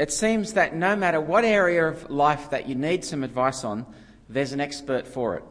it 0.00 0.10
seems 0.10 0.54
that 0.54 0.74
no 0.74 0.96
matter 0.96 1.20
what 1.20 1.44
area 1.44 1.86
of 1.86 2.08
life 2.08 2.48
that 2.50 2.66
you 2.66 2.74
need 2.74 3.04
some 3.04 3.22
advice 3.22 3.64
on, 3.64 3.84
there's 4.30 4.52
an 4.52 4.60
expert 4.60 5.06
for 5.06 5.36
it. 5.36 5.44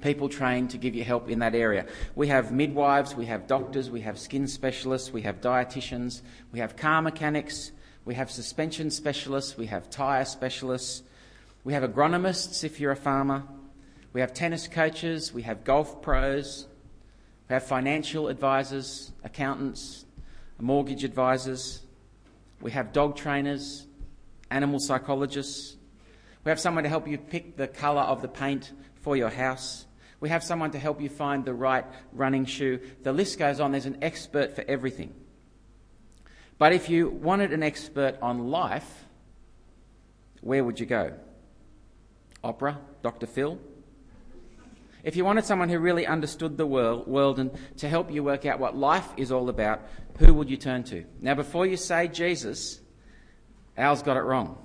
People 0.00 0.30
trained 0.30 0.70
to 0.70 0.78
give 0.78 0.94
you 0.94 1.04
help 1.04 1.28
in 1.28 1.40
that 1.40 1.54
area. 1.54 1.84
We 2.14 2.28
have 2.28 2.52
midwives, 2.52 3.14
we 3.14 3.26
have 3.26 3.46
doctors, 3.46 3.90
we 3.90 4.00
have 4.00 4.18
skin 4.18 4.48
specialists, 4.48 5.12
we 5.12 5.20
have 5.22 5.42
dietitians, 5.42 6.22
we 6.52 6.60
have 6.60 6.74
car 6.74 7.02
mechanics, 7.02 7.72
we 8.06 8.14
have 8.14 8.30
suspension 8.30 8.90
specialists, 8.90 9.58
we 9.58 9.66
have 9.66 9.90
tyre 9.90 10.24
specialists, 10.24 11.02
we 11.62 11.74
have 11.74 11.82
agronomists 11.82 12.64
if 12.64 12.80
you're 12.80 12.92
a 12.92 12.96
farmer, 12.96 13.42
we 14.14 14.22
have 14.22 14.32
tennis 14.32 14.68
coaches, 14.68 15.34
we 15.34 15.42
have 15.42 15.64
golf 15.64 16.00
pros, 16.00 16.66
we 17.50 17.52
have 17.52 17.64
financial 17.64 18.28
advisors, 18.28 19.12
accountants, 19.22 20.06
mortgage 20.58 21.04
advisors, 21.04 21.82
we 22.60 22.70
have 22.72 22.92
dog 22.92 23.16
trainers, 23.16 23.86
animal 24.50 24.78
psychologists, 24.80 25.76
we 26.44 26.50
have 26.50 26.60
someone 26.60 26.84
to 26.84 26.88
help 26.88 27.06
you 27.06 27.18
pick 27.18 27.56
the 27.56 27.68
colour 27.68 28.02
of 28.02 28.22
the 28.22 28.28
paint 28.28 28.72
for 29.02 29.16
your 29.16 29.28
house. 29.28 29.86
We 30.20 30.30
have 30.30 30.42
someone 30.42 30.70
to 30.72 30.78
help 30.78 31.00
you 31.00 31.08
find 31.08 31.44
the 31.44 31.54
right 31.54 31.84
running 32.12 32.44
shoe. 32.44 32.80
The 33.02 33.12
list 33.12 33.38
goes 33.38 33.60
on. 33.60 33.72
There's 33.72 33.86
an 33.86 33.98
expert 34.02 34.54
for 34.54 34.64
everything. 34.66 35.14
But 36.58 36.72
if 36.72 36.90
you 36.90 37.08
wanted 37.08 37.52
an 37.52 37.62
expert 37.62 38.16
on 38.20 38.50
life, 38.50 39.04
where 40.40 40.64
would 40.64 40.80
you 40.80 40.86
go? 40.86 41.12
Oprah, 42.42 42.76
Dr. 43.02 43.26
Phil? 43.26 43.58
If 45.02 45.16
you 45.16 45.24
wanted 45.24 45.44
someone 45.44 45.68
who 45.68 45.78
really 45.78 46.06
understood 46.06 46.56
the 46.56 46.66
world, 46.66 47.06
world 47.06 47.38
and 47.38 47.50
to 47.78 47.88
help 47.88 48.10
you 48.10 48.22
work 48.22 48.44
out 48.44 48.58
what 48.58 48.76
life 48.76 49.08
is 49.16 49.32
all 49.32 49.48
about, 49.48 49.80
who 50.18 50.34
would 50.34 50.50
you 50.50 50.56
turn 50.56 50.84
to? 50.84 51.04
Now, 51.20 51.34
before 51.34 51.66
you 51.66 51.76
say 51.76 52.08
Jesus, 52.08 52.80
Al's 53.76 54.02
got 54.02 54.16
it 54.16 54.22
wrong. 54.22 54.58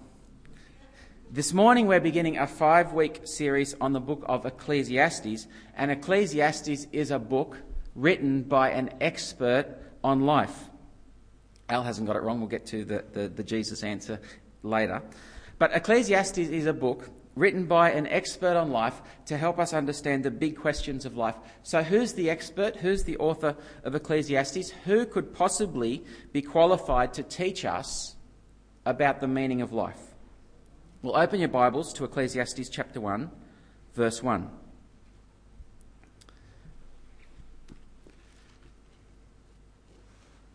This 1.31 1.53
morning, 1.53 1.87
we're 1.87 2.01
beginning 2.01 2.37
a 2.37 2.47
five 2.47 2.93
week 2.93 3.21
series 3.23 3.75
on 3.79 3.93
the 3.93 3.99
book 3.99 4.23
of 4.27 4.45
Ecclesiastes, 4.45 5.47
and 5.75 5.91
Ecclesiastes 5.91 6.87
is 6.91 7.11
a 7.11 7.19
book 7.19 7.57
written 7.95 8.43
by 8.43 8.71
an 8.71 8.91
expert 9.01 9.77
on 10.03 10.21
life. 10.21 10.69
Al 11.69 11.83
hasn't 11.83 12.07
got 12.07 12.15
it 12.15 12.21
wrong. 12.21 12.39
We'll 12.39 12.49
get 12.49 12.65
to 12.67 12.85
the, 12.85 13.05
the, 13.11 13.27
the 13.27 13.43
Jesus 13.43 13.83
answer 13.83 14.19
later. 14.63 15.01
But 15.57 15.73
Ecclesiastes 15.73 16.37
is 16.37 16.65
a 16.65 16.73
book 16.73 17.09
written 17.35 17.65
by 17.65 17.91
an 17.91 18.07
expert 18.07 18.55
on 18.55 18.71
life 18.71 19.01
to 19.25 19.37
help 19.37 19.59
us 19.59 19.73
understand 19.73 20.23
the 20.23 20.31
big 20.31 20.57
questions 20.57 21.05
of 21.05 21.17
life. 21.17 21.35
So, 21.63 21.83
who's 21.83 22.13
the 22.13 22.29
expert? 22.29 22.77
Who's 22.77 23.03
the 23.03 23.17
author 23.17 23.55
of 23.83 23.95
Ecclesiastes? 23.95 24.71
Who 24.85 25.05
could 25.05 25.33
possibly 25.33 26.03
be 26.31 26.41
qualified 26.41 27.13
to 27.13 27.23
teach 27.23 27.65
us 27.65 28.15
about 28.85 29.19
the 29.19 29.27
meaning 29.27 29.61
of 29.61 29.73
life? 29.73 29.99
Well, 31.01 31.17
open 31.17 31.39
your 31.39 31.49
Bibles 31.49 31.93
to 31.93 32.03
Ecclesiastes 32.05 32.69
chapter 32.69 32.99
1, 32.99 33.29
verse 33.93 34.23
1. 34.23 34.49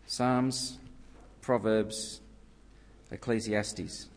Psalms 0.07 0.77
Proverbs, 1.41 2.21
Ecclesiastes. 3.11 4.07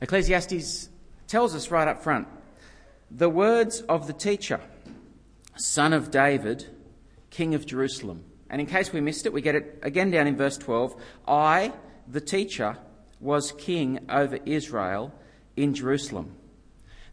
Ecclesiastes 0.00 0.88
tells 1.26 1.54
us 1.54 1.70
right 1.70 1.88
up 1.88 2.02
front 2.02 2.28
the 3.10 3.28
words 3.28 3.80
of 3.82 4.06
the 4.06 4.12
teacher, 4.12 4.60
son 5.56 5.92
of 5.92 6.10
David, 6.10 6.66
king 7.30 7.54
of 7.54 7.64
Jerusalem. 7.64 8.24
And 8.50 8.60
in 8.60 8.66
case 8.66 8.92
we 8.92 9.00
missed 9.00 9.26
it, 9.26 9.32
we 9.32 9.40
get 9.40 9.54
it 9.54 9.78
again 9.82 10.10
down 10.10 10.26
in 10.26 10.36
verse 10.36 10.58
12. 10.58 10.94
I, 11.26 11.72
the 12.06 12.20
teacher, 12.20 12.76
was 13.20 13.52
king 13.52 13.98
over 14.08 14.38
Israel 14.44 15.12
in 15.56 15.74
Jerusalem. 15.74 16.34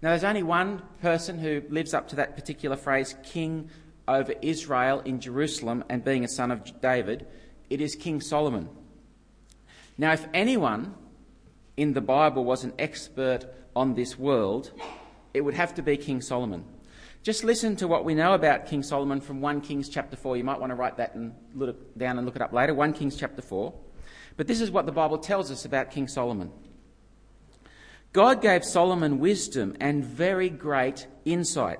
Now, 0.01 0.09
there's 0.09 0.23
only 0.23 0.43
one 0.43 0.81
person 1.01 1.39
who 1.39 1.63
lives 1.69 1.93
up 1.93 2.09
to 2.09 2.17
that 2.17 2.35
particular 2.35 2.75
phrase, 2.75 3.15
king 3.23 3.69
over 4.07 4.33
Israel 4.41 5.01
in 5.01 5.19
Jerusalem, 5.19 5.83
and 5.89 6.03
being 6.03 6.23
a 6.23 6.27
son 6.27 6.51
of 6.51 6.81
David 6.81 7.25
it 7.69 7.81
is 7.81 7.95
King 7.95 8.21
Solomon. 8.21 8.69
Now, 9.97 10.13
if 10.13 10.27
anyone 10.33 10.93
in 11.77 11.93
the 11.93 12.01
Bible 12.01 12.45
was 12.45 12.63
an 12.63 12.73
expert 12.79 13.45
on 13.75 13.95
this 13.95 14.17
world, 14.17 14.71
it 15.33 15.41
would 15.41 15.53
have 15.53 15.73
to 15.75 15.81
be 15.81 15.97
King 15.97 16.21
Solomon. 16.21 16.63
Just 17.23 17.43
listen 17.43 17.75
to 17.77 17.87
what 17.87 18.05
we 18.05 18.13
know 18.13 18.33
about 18.33 18.67
King 18.67 18.83
Solomon 18.83 19.19
from 19.19 19.41
1 19.41 19.61
Kings 19.61 19.89
chapter 19.89 20.15
4. 20.15 20.37
You 20.37 20.43
might 20.43 20.59
want 20.59 20.69
to 20.69 20.75
write 20.75 20.97
that 20.97 21.15
and 21.15 21.33
look 21.53 21.97
down 21.97 22.17
and 22.17 22.25
look 22.25 22.35
it 22.35 22.41
up 22.41 22.53
later. 22.53 22.73
1 22.73 22.93
Kings 22.93 23.15
chapter 23.15 23.41
4. 23.41 23.73
But 24.37 24.47
this 24.47 24.61
is 24.61 24.69
what 24.69 24.85
the 24.85 24.91
Bible 24.91 25.17
tells 25.17 25.49
us 25.49 25.65
about 25.65 25.91
King 25.91 26.07
Solomon. 26.07 26.51
God 28.13 28.41
gave 28.41 28.63
Solomon 28.63 29.19
wisdom 29.19 29.75
and 29.79 30.05
very 30.05 30.49
great 30.49 31.07
insight 31.25 31.79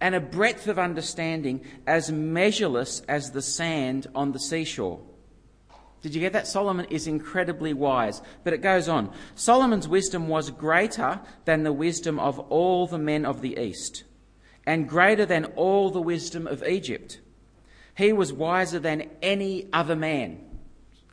and 0.00 0.14
a 0.14 0.20
breadth 0.20 0.68
of 0.68 0.78
understanding 0.78 1.64
as 1.86 2.10
measureless 2.10 3.00
as 3.08 3.30
the 3.30 3.42
sand 3.42 4.06
on 4.14 4.32
the 4.32 4.38
seashore. 4.38 5.00
Did 6.02 6.14
you 6.14 6.20
get 6.20 6.32
that? 6.34 6.46
Solomon 6.46 6.86
is 6.90 7.06
incredibly 7.06 7.72
wise. 7.72 8.22
But 8.44 8.52
it 8.52 8.62
goes 8.62 8.88
on. 8.88 9.12
Solomon's 9.34 9.88
wisdom 9.88 10.28
was 10.28 10.50
greater 10.50 11.20
than 11.44 11.62
the 11.62 11.72
wisdom 11.72 12.18
of 12.18 12.38
all 12.38 12.86
the 12.86 12.98
men 12.98 13.24
of 13.24 13.40
the 13.40 13.58
East, 13.58 14.04
and 14.64 14.88
greater 14.88 15.26
than 15.26 15.46
all 15.56 15.90
the 15.90 16.00
wisdom 16.00 16.46
of 16.46 16.62
Egypt. 16.62 17.20
He 17.96 18.12
was 18.12 18.32
wiser 18.32 18.78
than 18.78 19.10
any 19.22 19.68
other 19.72 19.96
man. 19.96 20.40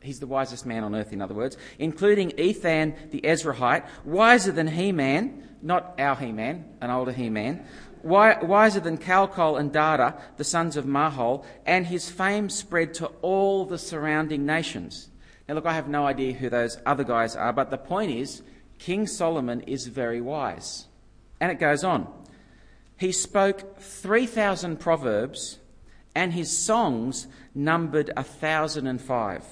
He's 0.02 0.20
the 0.20 0.26
wisest 0.26 0.66
man 0.66 0.84
on 0.84 0.94
earth, 0.94 1.14
in 1.14 1.22
other 1.22 1.34
words, 1.34 1.56
including 1.78 2.38
Ethan 2.38 2.94
the 3.10 3.22
Ezrahite, 3.22 3.86
wiser 4.04 4.52
than 4.52 4.66
He 4.66 4.92
Man, 4.92 5.48
not 5.62 5.94
our 5.98 6.14
He 6.14 6.30
Man, 6.30 6.66
an 6.82 6.90
older 6.90 7.10
He 7.10 7.30
Man, 7.30 7.64
wiser 8.04 8.80
than 8.80 8.98
Calcol 8.98 9.58
and 9.58 9.72
Darda, 9.72 10.20
the 10.36 10.44
sons 10.44 10.76
of 10.76 10.84
Mahol, 10.84 11.44
and 11.66 11.86
his 11.86 12.10
fame 12.10 12.48
spread 12.50 12.94
to 12.94 13.06
all 13.22 13.64
the 13.64 13.78
surrounding 13.78 14.44
nations. 14.46 15.08
Now, 15.48 15.54
look, 15.54 15.66
I 15.66 15.74
have 15.74 15.88
no 15.88 16.06
idea 16.06 16.32
who 16.32 16.48
those 16.48 16.78
other 16.86 17.04
guys 17.04 17.36
are, 17.36 17.52
but 17.52 17.70
the 17.70 17.78
point 17.78 18.12
is, 18.12 18.42
King 18.78 19.06
Solomon 19.06 19.60
is 19.62 19.86
very 19.86 20.20
wise. 20.20 20.86
And 21.40 21.50
it 21.50 21.58
goes 21.58 21.84
on. 21.84 22.06
He 22.96 23.12
spoke 23.12 23.78
3,000 23.80 24.78
proverbs, 24.78 25.58
and 26.14 26.32
his 26.32 26.56
songs 26.56 27.26
numbered 27.54 28.10
1,005. 28.16 29.44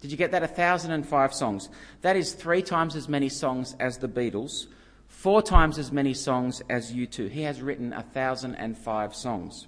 Did 0.00 0.10
you 0.10 0.16
get 0.16 0.30
that? 0.32 0.42
1,005 0.42 1.34
songs. 1.34 1.68
That 2.02 2.16
is 2.16 2.32
three 2.32 2.62
times 2.62 2.96
as 2.96 3.08
many 3.08 3.28
songs 3.28 3.76
as 3.78 3.98
the 3.98 4.08
Beatles 4.08 4.66
four 5.10 5.42
times 5.42 5.78
as 5.78 5.92
many 5.92 6.14
songs 6.14 6.62
as 6.70 6.92
U2. 6.92 7.30
He 7.30 7.42
has 7.42 7.60
written 7.60 7.90
1,005 7.90 9.14
songs. 9.14 9.66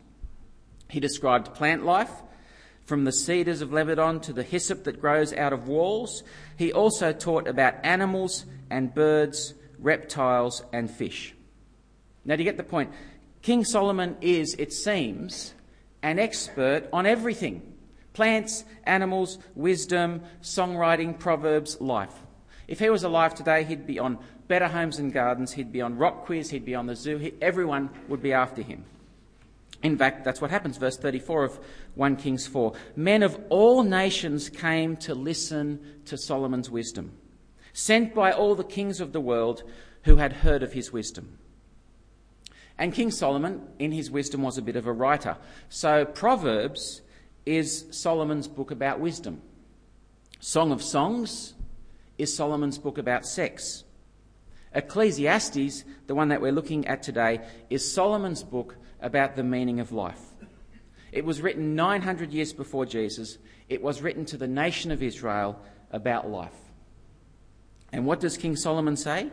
He 0.88 0.98
described 0.98 1.54
plant 1.54 1.84
life, 1.84 2.10
from 2.84 3.04
the 3.04 3.12
cedars 3.12 3.62
of 3.62 3.72
Lebanon 3.72 4.20
to 4.20 4.32
the 4.32 4.42
hyssop 4.42 4.84
that 4.84 5.00
grows 5.00 5.32
out 5.32 5.52
of 5.52 5.68
walls. 5.68 6.22
He 6.56 6.72
also 6.72 7.12
taught 7.12 7.46
about 7.46 7.74
animals 7.84 8.44
and 8.70 8.94
birds, 8.94 9.54
reptiles 9.78 10.64
and 10.72 10.90
fish. 10.90 11.34
Now, 12.24 12.36
do 12.36 12.42
you 12.42 12.48
get 12.48 12.56
the 12.56 12.64
point? 12.64 12.92
King 13.40 13.64
Solomon 13.64 14.16
is, 14.20 14.54
it 14.58 14.72
seems, 14.72 15.54
an 16.02 16.18
expert 16.18 16.88
on 16.92 17.06
everything 17.06 17.68
plants, 18.12 18.64
animals, 18.84 19.38
wisdom, 19.54 20.22
songwriting, 20.42 21.18
proverbs, 21.18 21.80
life. 21.80 22.14
If 22.68 22.78
he 22.78 22.90
was 22.90 23.04
alive 23.04 23.34
today, 23.34 23.64
he'd 23.64 23.86
be 23.86 23.98
on 23.98 24.18
Better 24.52 24.68
Homes 24.68 24.98
and 24.98 25.14
Gardens, 25.14 25.52
he'd 25.52 25.72
be 25.72 25.80
on 25.80 25.96
RockWiz, 25.96 26.50
he'd 26.50 26.66
be 26.66 26.74
on 26.74 26.84
the 26.84 26.94
zoo, 26.94 27.16
he, 27.16 27.32
everyone 27.40 27.88
would 28.08 28.20
be 28.20 28.34
after 28.34 28.60
him. 28.60 28.84
In 29.82 29.96
fact, 29.96 30.26
that's 30.26 30.42
what 30.42 30.50
happens, 30.50 30.76
verse 30.76 30.98
34 30.98 31.44
of 31.44 31.60
1 31.94 32.16
Kings 32.16 32.46
4. 32.46 32.74
Men 32.94 33.22
of 33.22 33.40
all 33.48 33.82
nations 33.82 34.50
came 34.50 34.98
to 34.98 35.14
listen 35.14 36.02
to 36.04 36.18
Solomon's 36.18 36.68
wisdom, 36.68 37.12
sent 37.72 38.14
by 38.14 38.30
all 38.30 38.54
the 38.54 38.62
kings 38.62 39.00
of 39.00 39.14
the 39.14 39.22
world 39.22 39.62
who 40.02 40.16
had 40.16 40.34
heard 40.34 40.62
of 40.62 40.74
his 40.74 40.92
wisdom. 40.92 41.38
And 42.76 42.92
King 42.92 43.10
Solomon, 43.10 43.66
in 43.78 43.90
his 43.90 44.10
wisdom, 44.10 44.42
was 44.42 44.58
a 44.58 44.62
bit 44.62 44.76
of 44.76 44.86
a 44.86 44.92
writer. 44.92 45.38
So, 45.70 46.04
Proverbs 46.04 47.00
is 47.46 47.86
Solomon's 47.90 48.48
book 48.48 48.70
about 48.70 49.00
wisdom. 49.00 49.40
Song 50.40 50.72
of 50.72 50.82
Songs 50.82 51.54
is 52.18 52.36
Solomon's 52.36 52.76
book 52.76 52.98
about 52.98 53.24
sex. 53.24 53.84
Ecclesiastes, 54.74 55.84
the 56.06 56.14
one 56.14 56.28
that 56.28 56.40
we're 56.40 56.52
looking 56.52 56.86
at 56.86 57.02
today, 57.02 57.40
is 57.70 57.92
Solomon's 57.92 58.42
book 58.42 58.76
about 59.00 59.36
the 59.36 59.42
meaning 59.42 59.80
of 59.80 59.92
life. 59.92 60.20
It 61.10 61.24
was 61.24 61.42
written 61.42 61.74
900 61.74 62.32
years 62.32 62.52
before 62.52 62.86
Jesus. 62.86 63.38
It 63.68 63.82
was 63.82 64.00
written 64.00 64.24
to 64.26 64.36
the 64.36 64.48
nation 64.48 64.90
of 64.90 65.02
Israel 65.02 65.60
about 65.90 66.30
life. 66.30 66.56
And 67.92 68.06
what 68.06 68.20
does 68.20 68.38
King 68.38 68.56
Solomon 68.56 68.96
say? 68.96 69.28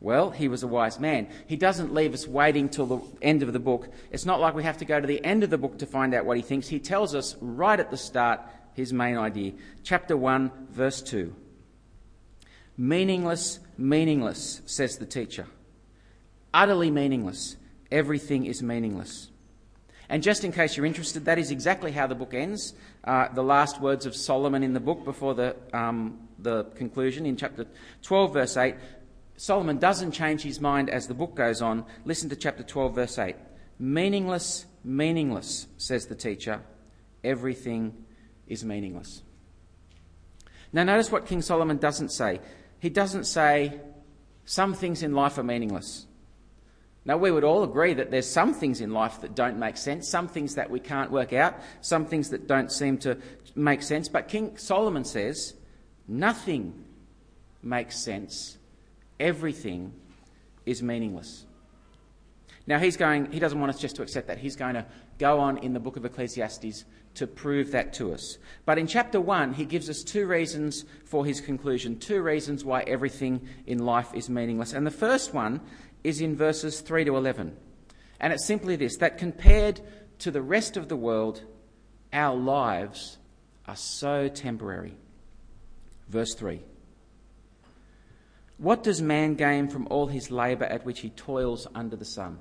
Well, 0.00 0.30
he 0.30 0.48
was 0.48 0.62
a 0.62 0.68
wise 0.68 0.98
man. 0.98 1.28
He 1.46 1.56
doesn't 1.56 1.92
leave 1.92 2.14
us 2.14 2.26
waiting 2.26 2.68
till 2.68 2.86
the 2.86 3.00
end 3.20 3.42
of 3.42 3.52
the 3.52 3.58
book. 3.58 3.88
It's 4.10 4.24
not 4.24 4.40
like 4.40 4.54
we 4.54 4.62
have 4.62 4.78
to 4.78 4.84
go 4.84 5.00
to 5.00 5.06
the 5.06 5.22
end 5.24 5.42
of 5.42 5.50
the 5.50 5.58
book 5.58 5.78
to 5.78 5.86
find 5.86 6.14
out 6.14 6.24
what 6.24 6.36
he 6.36 6.42
thinks. 6.42 6.68
He 6.68 6.78
tells 6.78 7.14
us 7.14 7.36
right 7.40 7.78
at 7.78 7.90
the 7.90 7.96
start 7.96 8.40
his 8.74 8.92
main 8.92 9.16
idea. 9.18 9.52
Chapter 9.82 10.16
1, 10.16 10.68
verse 10.70 11.02
2. 11.02 11.34
Meaningless, 12.80 13.58
meaningless, 13.76 14.62
says 14.64 14.98
the 14.98 15.06
teacher. 15.06 15.48
Utterly 16.54 16.92
meaningless. 16.92 17.56
Everything 17.90 18.46
is 18.46 18.62
meaningless. 18.62 19.30
And 20.08 20.22
just 20.22 20.44
in 20.44 20.52
case 20.52 20.76
you're 20.76 20.86
interested, 20.86 21.24
that 21.24 21.38
is 21.38 21.50
exactly 21.50 21.90
how 21.90 22.06
the 22.06 22.14
book 22.14 22.32
ends. 22.32 22.74
Uh, 23.04 23.28
the 23.28 23.42
last 23.42 23.80
words 23.80 24.06
of 24.06 24.14
Solomon 24.14 24.62
in 24.62 24.72
the 24.72 24.80
book 24.80 25.04
before 25.04 25.34
the, 25.34 25.56
um, 25.72 26.28
the 26.38 26.64
conclusion 26.76 27.26
in 27.26 27.36
chapter 27.36 27.66
12, 28.02 28.32
verse 28.32 28.56
8. 28.56 28.76
Solomon 29.36 29.78
doesn't 29.78 30.12
change 30.12 30.42
his 30.42 30.60
mind 30.60 30.88
as 30.88 31.08
the 31.08 31.14
book 31.14 31.34
goes 31.34 31.60
on. 31.60 31.84
Listen 32.04 32.30
to 32.30 32.36
chapter 32.36 32.62
12, 32.62 32.94
verse 32.94 33.18
8. 33.18 33.36
Meaningless, 33.78 34.66
meaningless, 34.84 35.66
says 35.76 36.06
the 36.06 36.14
teacher. 36.14 36.62
Everything 37.24 38.04
is 38.46 38.64
meaningless. 38.64 39.22
Now, 40.72 40.84
notice 40.84 41.10
what 41.10 41.26
King 41.26 41.42
Solomon 41.42 41.78
doesn't 41.78 42.10
say. 42.10 42.40
He 42.80 42.90
doesn't 42.90 43.24
say, 43.24 43.80
some 44.44 44.74
things 44.74 45.02
in 45.02 45.12
life 45.14 45.36
are 45.38 45.42
meaningless. 45.42 46.06
Now, 47.04 47.16
we 47.16 47.30
would 47.30 47.44
all 47.44 47.64
agree 47.64 47.94
that 47.94 48.10
there's 48.10 48.28
some 48.28 48.52
things 48.52 48.80
in 48.80 48.92
life 48.92 49.22
that 49.22 49.34
don't 49.34 49.58
make 49.58 49.76
sense, 49.76 50.08
some 50.08 50.28
things 50.28 50.56
that 50.56 50.70
we 50.70 50.78
can't 50.78 51.10
work 51.10 51.32
out, 51.32 51.58
some 51.80 52.04
things 52.04 52.30
that 52.30 52.46
don't 52.46 52.70
seem 52.70 52.98
to 52.98 53.16
make 53.54 53.82
sense. 53.82 54.08
But 54.08 54.28
King 54.28 54.58
Solomon 54.58 55.04
says, 55.04 55.54
nothing 56.06 56.84
makes 57.62 57.98
sense, 57.98 58.58
everything 59.18 59.94
is 60.66 60.82
meaningless. 60.82 61.46
Now, 62.68 62.78
he's 62.78 62.98
going, 62.98 63.32
he 63.32 63.38
doesn't 63.38 63.58
want 63.58 63.70
us 63.70 63.80
just 63.80 63.96
to 63.96 64.02
accept 64.02 64.26
that. 64.26 64.36
He's 64.36 64.54
going 64.54 64.74
to 64.74 64.84
go 65.18 65.40
on 65.40 65.56
in 65.56 65.72
the 65.72 65.80
book 65.80 65.96
of 65.96 66.04
Ecclesiastes 66.04 66.84
to 67.14 67.26
prove 67.26 67.70
that 67.70 67.94
to 67.94 68.12
us. 68.12 68.36
But 68.66 68.76
in 68.76 68.86
chapter 68.86 69.22
1, 69.22 69.54
he 69.54 69.64
gives 69.64 69.88
us 69.88 70.02
two 70.02 70.26
reasons 70.26 70.84
for 71.06 71.24
his 71.24 71.40
conclusion, 71.40 71.98
two 71.98 72.20
reasons 72.20 72.66
why 72.66 72.82
everything 72.82 73.48
in 73.66 73.78
life 73.78 74.12
is 74.12 74.28
meaningless. 74.28 74.74
And 74.74 74.86
the 74.86 74.90
first 74.90 75.32
one 75.32 75.62
is 76.04 76.20
in 76.20 76.36
verses 76.36 76.82
3 76.82 77.06
to 77.06 77.16
11. 77.16 77.56
And 78.20 78.34
it's 78.34 78.44
simply 78.44 78.76
this 78.76 78.98
that 78.98 79.16
compared 79.16 79.80
to 80.18 80.30
the 80.30 80.42
rest 80.42 80.76
of 80.76 80.90
the 80.90 80.96
world, 80.96 81.42
our 82.12 82.36
lives 82.36 83.16
are 83.66 83.76
so 83.76 84.28
temporary. 84.28 84.94
Verse 86.10 86.34
3 86.34 86.60
What 88.58 88.82
does 88.82 89.00
man 89.00 89.36
gain 89.36 89.68
from 89.68 89.86
all 89.88 90.08
his 90.08 90.30
labour 90.30 90.66
at 90.66 90.84
which 90.84 91.00
he 91.00 91.08
toils 91.08 91.66
under 91.74 91.96
the 91.96 92.04
sun? 92.04 92.40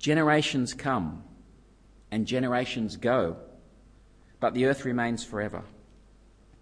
Generations 0.00 0.72
come 0.72 1.22
and 2.10 2.26
generations 2.26 2.96
go, 2.96 3.36
but 4.40 4.54
the 4.54 4.64
earth 4.64 4.86
remains 4.86 5.22
forever. 5.22 5.62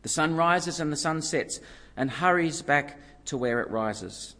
The 0.03 0.09
sun 0.09 0.35
rises 0.35 0.81
and 0.81 0.91
the 0.91 0.97
sun 0.97 1.23
sets 1.23 1.61
and 1.97 2.11
hurries 2.11 2.63
back 2.63 2.99
to 3.27 3.37
where 3.37 3.61
it 3.61 3.71
rises. 3.71 4.35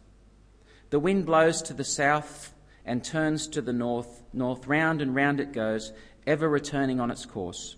The 0.89 0.99
wind 0.99 1.25
blows 1.25 1.61
to 1.63 1.73
the 1.73 1.85
south 1.85 2.53
and 2.85 3.01
turns 3.01 3.47
to 3.47 3.61
the 3.61 3.71
north, 3.71 4.21
north, 4.33 4.67
round 4.67 5.01
and 5.01 5.15
round 5.15 5.39
it 5.39 5.53
goes, 5.53 5.93
ever 6.27 6.49
returning 6.49 6.99
on 6.99 7.09
its 7.09 7.25
course. 7.25 7.77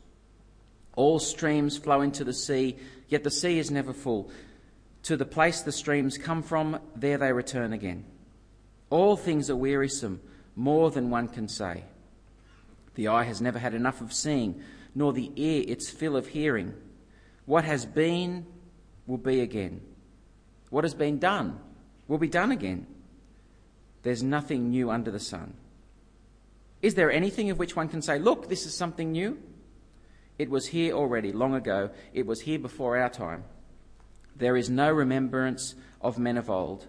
All 0.95 1.19
streams 1.19 1.77
flow 1.77 2.01
into 2.01 2.23
the 2.23 2.33
sea, 2.33 2.77
yet 3.09 3.23
the 3.23 3.29
sea 3.29 3.59
is 3.59 3.69
never 3.69 3.93
full. 3.93 4.31
To 5.03 5.15
the 5.15 5.25
place 5.25 5.61
the 5.61 5.71
streams 5.71 6.17
come 6.17 6.41
from, 6.41 6.79
there 6.95 7.19
they 7.19 7.31
return 7.31 7.73
again. 7.73 8.05
All 8.89 9.15
things 9.15 9.51
are 9.51 9.55
wearisome, 9.55 10.19
more 10.55 10.91
than 10.91 11.09
one 11.09 11.27
can 11.27 11.47
say. 11.47 11.83
The 12.95 13.07
eye 13.07 13.23
has 13.23 13.41
never 13.41 13.59
had 13.59 13.73
enough 13.73 14.01
of 14.01 14.13
seeing, 14.13 14.61
nor 14.93 15.13
the 15.13 15.31
ear 15.35 15.63
its 15.67 15.89
fill 15.89 16.15
of 16.17 16.27
hearing. 16.27 16.73
What 17.45 17.63
has 17.63 17.85
been 17.85 18.45
will 19.07 19.17
be 19.17 19.41
again. 19.41 19.81
What 20.69 20.83
has 20.83 20.93
been 20.93 21.19
done 21.19 21.59
will 22.07 22.17
be 22.17 22.27
done 22.27 22.51
again. 22.51 22.87
There's 24.03 24.23
nothing 24.23 24.69
new 24.69 24.89
under 24.89 25.11
the 25.11 25.19
sun. 25.19 25.53
Is 26.81 26.95
there 26.95 27.11
anything 27.11 27.49
of 27.49 27.59
which 27.59 27.75
one 27.75 27.87
can 27.87 28.01
say, 28.01 28.17
look, 28.19 28.49
this 28.49 28.65
is 28.65 28.73
something 28.73 29.11
new? 29.11 29.37
It 30.39 30.49
was 30.49 30.67
here 30.67 30.93
already, 30.93 31.31
long 31.31 31.53
ago. 31.53 31.91
It 32.13 32.25
was 32.25 32.41
here 32.41 32.57
before 32.57 32.97
our 32.97 33.09
time. 33.09 33.43
There 34.35 34.57
is 34.57 34.69
no 34.69 34.91
remembrance 34.91 35.75
of 36.01 36.17
men 36.17 36.37
of 36.37 36.49
old, 36.49 36.87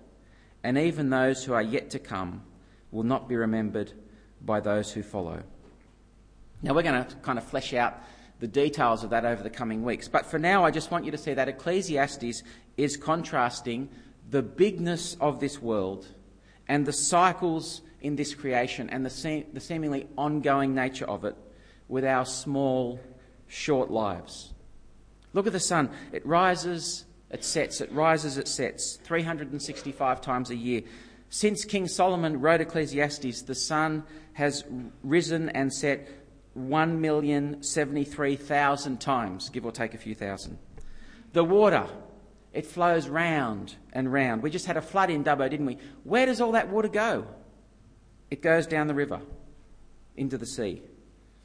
and 0.64 0.78
even 0.78 1.10
those 1.10 1.44
who 1.44 1.52
are 1.52 1.62
yet 1.62 1.90
to 1.90 1.98
come 1.98 2.42
will 2.92 3.02
not 3.02 3.28
be 3.28 3.34
remembered 3.34 3.92
by 4.40 4.60
those 4.60 4.92
who 4.92 5.02
follow. 5.02 5.42
Now, 6.62 6.74
we're 6.74 6.82
going 6.82 7.04
to 7.04 7.16
kind 7.16 7.38
of 7.38 7.44
flesh 7.44 7.74
out 7.74 7.98
the 8.38 8.46
details 8.46 9.02
of 9.02 9.10
that 9.10 9.24
over 9.24 9.42
the 9.42 9.50
coming 9.50 9.82
weeks. 9.82 10.06
But 10.06 10.26
for 10.26 10.38
now, 10.38 10.64
I 10.64 10.70
just 10.70 10.90
want 10.90 11.04
you 11.04 11.10
to 11.10 11.18
see 11.18 11.34
that 11.34 11.48
Ecclesiastes 11.48 12.42
is 12.76 12.96
contrasting 12.96 13.88
the 14.30 14.42
bigness 14.42 15.16
of 15.20 15.40
this 15.40 15.60
world 15.60 16.06
and 16.68 16.86
the 16.86 16.92
cycles 16.92 17.82
in 18.00 18.16
this 18.16 18.34
creation 18.34 18.90
and 18.90 19.04
the, 19.04 19.10
se- 19.10 19.46
the 19.52 19.60
seemingly 19.60 20.08
ongoing 20.16 20.74
nature 20.74 21.04
of 21.04 21.24
it 21.24 21.36
with 21.88 22.04
our 22.04 22.24
small, 22.24 22.98
short 23.46 23.90
lives. 23.90 24.52
Look 25.32 25.46
at 25.46 25.52
the 25.52 25.60
sun. 25.60 25.90
It 26.12 26.24
rises, 26.26 27.04
it 27.30 27.44
sets, 27.44 27.80
it 27.80 27.92
rises, 27.92 28.38
it 28.38 28.48
sets 28.48 28.96
365 29.04 30.20
times 30.20 30.50
a 30.50 30.56
year. 30.56 30.82
Since 31.34 31.64
King 31.64 31.88
Solomon 31.88 32.42
wrote 32.42 32.60
Ecclesiastes, 32.60 33.40
the 33.42 33.54
sun 33.54 34.04
has 34.34 34.64
risen 35.02 35.48
and 35.48 35.72
set 35.72 36.06
1,073,000 36.58 39.00
times, 39.00 39.48
give 39.48 39.64
or 39.64 39.72
take 39.72 39.94
a 39.94 39.98
few 39.98 40.14
thousand. 40.14 40.58
The 41.32 41.42
water 41.42 41.86
it 42.52 42.66
flows 42.66 43.08
round 43.08 43.76
and 43.94 44.12
round. 44.12 44.42
We 44.42 44.50
just 44.50 44.66
had 44.66 44.76
a 44.76 44.82
flood 44.82 45.08
in 45.08 45.24
Dubbo, 45.24 45.48
didn't 45.48 45.64
we? 45.64 45.78
Where 46.04 46.26
does 46.26 46.42
all 46.42 46.52
that 46.52 46.68
water 46.68 46.88
go? 46.88 47.26
It 48.30 48.42
goes 48.42 48.66
down 48.66 48.88
the 48.88 48.94
river 48.94 49.22
into 50.18 50.36
the 50.36 50.44
sea. 50.44 50.82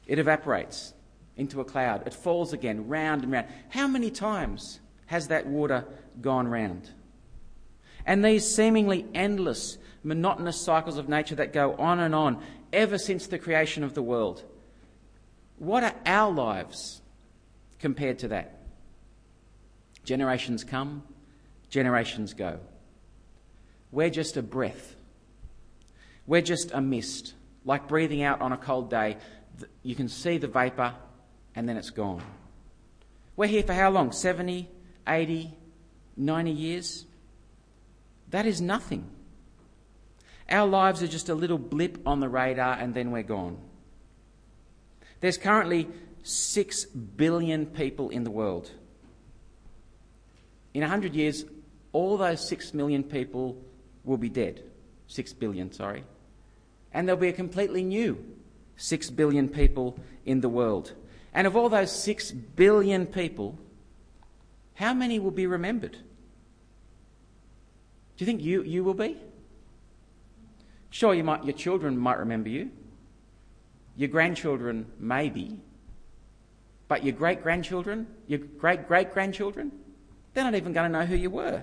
It 0.06 0.18
evaporates 0.18 0.92
into 1.34 1.62
a 1.62 1.64
cloud. 1.64 2.06
It 2.06 2.12
falls 2.12 2.52
again, 2.52 2.88
round 2.88 3.22
and 3.22 3.32
round. 3.32 3.46
How 3.70 3.88
many 3.88 4.10
times 4.10 4.80
has 5.06 5.28
that 5.28 5.46
water 5.46 5.86
gone 6.20 6.46
round? 6.46 6.90
And 8.08 8.24
these 8.24 8.52
seemingly 8.52 9.04
endless, 9.14 9.76
monotonous 10.02 10.58
cycles 10.58 10.96
of 10.96 11.10
nature 11.10 11.34
that 11.34 11.52
go 11.52 11.74
on 11.74 12.00
and 12.00 12.14
on 12.14 12.42
ever 12.72 12.96
since 12.96 13.26
the 13.26 13.38
creation 13.38 13.84
of 13.84 13.92
the 13.92 14.02
world. 14.02 14.42
What 15.58 15.84
are 15.84 15.94
our 16.06 16.32
lives 16.32 17.02
compared 17.78 18.20
to 18.20 18.28
that? 18.28 18.60
Generations 20.04 20.64
come, 20.64 21.02
generations 21.68 22.32
go. 22.32 22.60
We're 23.92 24.08
just 24.08 24.38
a 24.38 24.42
breath. 24.42 24.96
We're 26.26 26.40
just 26.40 26.70
a 26.72 26.80
mist, 26.80 27.34
like 27.66 27.88
breathing 27.88 28.22
out 28.22 28.40
on 28.40 28.52
a 28.52 28.56
cold 28.56 28.88
day. 28.88 29.18
You 29.82 29.94
can 29.94 30.08
see 30.08 30.38
the 30.38 30.48
vapour 30.48 30.94
and 31.54 31.68
then 31.68 31.76
it's 31.76 31.90
gone. 31.90 32.22
We're 33.36 33.48
here 33.48 33.64
for 33.64 33.74
how 33.74 33.90
long? 33.90 34.12
70, 34.12 34.66
80, 35.06 35.54
90 36.16 36.50
years? 36.50 37.04
That 38.30 38.46
is 38.46 38.60
nothing. 38.60 39.08
Our 40.48 40.66
lives 40.66 41.02
are 41.02 41.08
just 41.08 41.28
a 41.28 41.34
little 41.34 41.58
blip 41.58 41.98
on 42.06 42.20
the 42.20 42.28
radar 42.28 42.74
and 42.74 42.94
then 42.94 43.10
we're 43.10 43.22
gone. 43.22 43.58
There's 45.20 45.36
currently 45.36 45.88
6 46.22 46.84
billion 46.86 47.66
people 47.66 48.10
in 48.10 48.24
the 48.24 48.30
world 48.30 48.70
in 50.78 50.82
100 50.82 51.14
years, 51.14 51.44
all 51.92 52.16
those 52.16 52.46
6 52.48 52.74
million 52.74 53.02
people 53.02 53.56
will 54.04 54.16
be 54.16 54.28
dead. 54.28 54.62
6 55.08 55.32
billion, 55.32 55.72
sorry. 55.72 56.04
And 56.92 57.08
there'll 57.08 57.20
be 57.20 57.28
a 57.28 57.32
completely 57.32 57.82
new 57.82 58.24
6 58.76 59.10
billion 59.10 59.48
people 59.48 59.98
in 60.24 60.40
the 60.40 60.48
world. 60.48 60.92
And 61.34 61.46
of 61.46 61.56
all 61.56 61.68
those 61.68 61.90
6 61.90 62.30
billion 62.30 63.06
people, 63.06 63.58
how 64.74 64.94
many 64.94 65.18
will 65.18 65.32
be 65.32 65.46
remembered? 65.46 65.98
Do 68.18 68.24
you 68.24 68.26
think 68.26 68.42
you, 68.42 68.62
you 68.62 68.82
will 68.82 68.94
be? 68.94 69.16
Sure, 70.90 71.14
you 71.14 71.22
might, 71.22 71.44
your 71.44 71.54
children 71.54 71.96
might 71.96 72.18
remember 72.18 72.48
you. 72.48 72.70
Your 73.96 74.08
grandchildren, 74.08 74.86
maybe. 74.98 75.60
But 76.88 77.04
your 77.04 77.14
great 77.14 77.42
grandchildren, 77.44 78.08
your 78.26 78.40
great 78.40 78.88
great 78.88 79.12
grandchildren, 79.12 79.70
they're 80.34 80.42
not 80.42 80.56
even 80.56 80.72
going 80.72 80.90
to 80.90 80.98
know 80.98 81.06
who 81.06 81.14
you 81.14 81.30
were. 81.30 81.62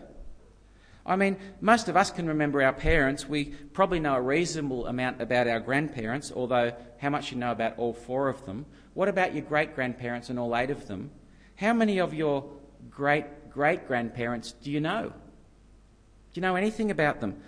I 1.06 1.18
mean, 1.18 1.38
most 1.60 1.90
of 1.90 1.98
us 1.98 2.10
can 2.10 2.28
remember 2.28 2.64
our 2.64 2.74
parents. 2.74 3.28
We 3.28 3.46
probably 3.74 4.00
know 4.00 4.16
a 4.16 4.22
reasonable 4.22 4.88
amount 4.88 5.22
about 5.22 5.48
our 5.48 5.60
grandparents, 5.60 6.32
although 6.32 6.74
how 7.00 7.10
much 7.10 7.32
you 7.32 7.38
know 7.38 7.52
about 7.52 7.78
all 7.78 7.94
four 7.94 8.30
of 8.30 8.46
them. 8.46 8.66
What 8.94 9.10
about 9.10 9.34
your 9.34 9.44
great 9.44 9.76
grandparents 9.76 10.30
and 10.30 10.40
all 10.40 10.56
eight 10.56 10.72
of 10.72 10.88
them? 10.88 11.12
How 11.56 11.74
many 11.74 12.00
of 12.00 12.14
your 12.14 12.50
great 12.90 13.50
great 13.50 13.88
grandparents 13.88 14.54
do 14.54 14.72
you 14.72 14.80
know? 14.80 15.14
Do 16.36 16.40
you 16.40 16.42
know 16.42 16.58
anything 16.58 16.92
about 16.92 17.22
them? 17.22 17.42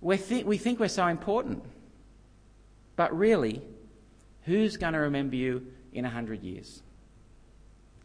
We, 0.00 0.16
th- 0.18 0.44
we 0.44 0.58
think 0.58 0.80
we're 0.80 0.88
so 0.88 1.06
important. 1.06 1.62
But 2.96 3.16
really, 3.16 3.62
who's 4.42 4.76
going 4.76 4.94
to 4.94 4.98
remember 4.98 5.36
you 5.36 5.68
in 5.92 6.04
a 6.04 6.10
hundred 6.10 6.42
years? 6.42 6.82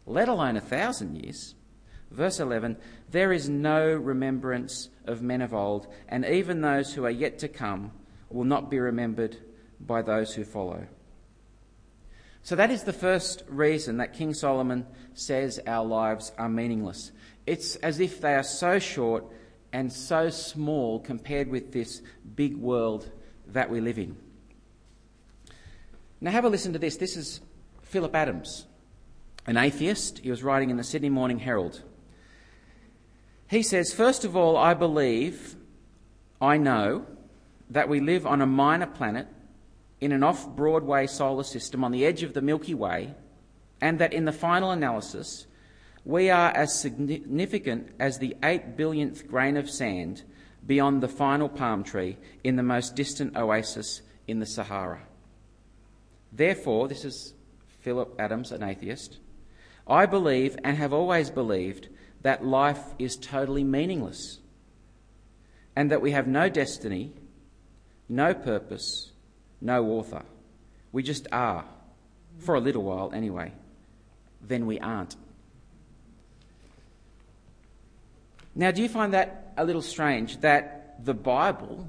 let 0.06 0.28
alone 0.28 0.56
a 0.56 0.60
thousand 0.60 1.16
years. 1.16 1.56
Verse 2.12 2.38
11 2.38 2.76
There 3.10 3.32
is 3.32 3.48
no 3.48 3.92
remembrance 3.92 4.88
of 5.04 5.20
men 5.20 5.42
of 5.42 5.52
old, 5.52 5.88
and 6.08 6.24
even 6.24 6.60
those 6.60 6.94
who 6.94 7.04
are 7.04 7.10
yet 7.10 7.40
to 7.40 7.48
come 7.48 7.90
will 8.30 8.44
not 8.44 8.70
be 8.70 8.78
remembered 8.78 9.36
by 9.80 10.00
those 10.00 10.32
who 10.32 10.44
follow. 10.44 10.86
So 12.44 12.54
that 12.54 12.70
is 12.70 12.84
the 12.84 12.92
first 12.92 13.42
reason 13.48 13.96
that 13.96 14.12
King 14.12 14.32
Solomon 14.32 14.86
says 15.14 15.58
our 15.66 15.84
lives 15.84 16.30
are 16.38 16.48
meaningless. 16.48 17.10
It's 17.48 17.74
as 17.76 17.98
if 17.98 18.20
they 18.20 18.34
are 18.34 18.44
so 18.44 18.78
short 18.78 19.24
and 19.74 19.92
so 19.92 20.30
small 20.30 21.00
compared 21.00 21.48
with 21.48 21.72
this 21.72 22.00
big 22.36 22.56
world 22.56 23.10
that 23.48 23.68
we 23.68 23.80
live 23.80 23.98
in. 23.98 24.16
Now, 26.20 26.30
have 26.30 26.44
a 26.44 26.48
listen 26.48 26.72
to 26.74 26.78
this. 26.78 26.96
This 26.96 27.16
is 27.16 27.40
Phillip 27.82 28.14
Adams, 28.14 28.66
an 29.48 29.56
atheist. 29.56 30.20
He 30.20 30.30
was 30.30 30.44
writing 30.44 30.70
in 30.70 30.76
the 30.76 30.84
Sydney 30.84 31.10
Morning 31.10 31.40
Herald. 31.40 31.82
He 33.48 33.64
says, 33.64 33.92
First 33.92 34.24
of 34.24 34.36
all, 34.36 34.56
I 34.56 34.74
believe, 34.74 35.56
I 36.40 36.56
know, 36.56 37.04
that 37.68 37.88
we 37.88 37.98
live 37.98 38.28
on 38.28 38.40
a 38.40 38.46
minor 38.46 38.86
planet 38.86 39.26
in 40.00 40.12
an 40.12 40.22
off 40.22 40.48
Broadway 40.54 41.08
solar 41.08 41.42
system 41.42 41.82
on 41.82 41.90
the 41.90 42.06
edge 42.06 42.22
of 42.22 42.32
the 42.32 42.42
Milky 42.42 42.74
Way, 42.74 43.12
and 43.80 43.98
that 43.98 44.12
in 44.12 44.24
the 44.24 44.32
final 44.32 44.70
analysis, 44.70 45.48
we 46.04 46.28
are 46.28 46.50
as 46.50 46.78
significant 46.78 47.88
as 47.98 48.18
the 48.18 48.36
eight 48.42 48.76
billionth 48.76 49.26
grain 49.26 49.56
of 49.56 49.70
sand 49.70 50.22
beyond 50.66 51.02
the 51.02 51.08
final 51.08 51.48
palm 51.48 51.82
tree 51.82 52.16
in 52.42 52.56
the 52.56 52.62
most 52.62 52.94
distant 52.94 53.36
oasis 53.36 54.02
in 54.26 54.38
the 54.38 54.46
Sahara. 54.46 55.02
Therefore, 56.32 56.88
this 56.88 57.04
is 57.04 57.34
Phillip 57.80 58.14
Adams, 58.18 58.52
an 58.52 58.62
atheist, 58.62 59.18
I 59.86 60.06
believe 60.06 60.56
and 60.64 60.76
have 60.76 60.92
always 60.92 61.30
believed 61.30 61.88
that 62.22 62.44
life 62.44 62.82
is 62.98 63.16
totally 63.16 63.64
meaningless 63.64 64.40
and 65.76 65.90
that 65.90 66.00
we 66.00 66.12
have 66.12 66.26
no 66.26 66.48
destiny, 66.48 67.12
no 68.08 68.34
purpose, 68.34 69.12
no 69.60 69.84
author. 69.86 70.22
We 70.92 71.02
just 71.02 71.26
are, 71.32 71.64
for 72.38 72.54
a 72.54 72.60
little 72.60 72.82
while 72.82 73.10
anyway. 73.12 73.52
Then 74.40 74.66
we 74.66 74.78
aren't. 74.78 75.16
Now, 78.54 78.70
do 78.70 78.82
you 78.82 78.88
find 78.88 79.12
that 79.14 79.52
a 79.56 79.64
little 79.64 79.82
strange 79.82 80.38
that 80.40 81.04
the 81.04 81.14
Bible 81.14 81.88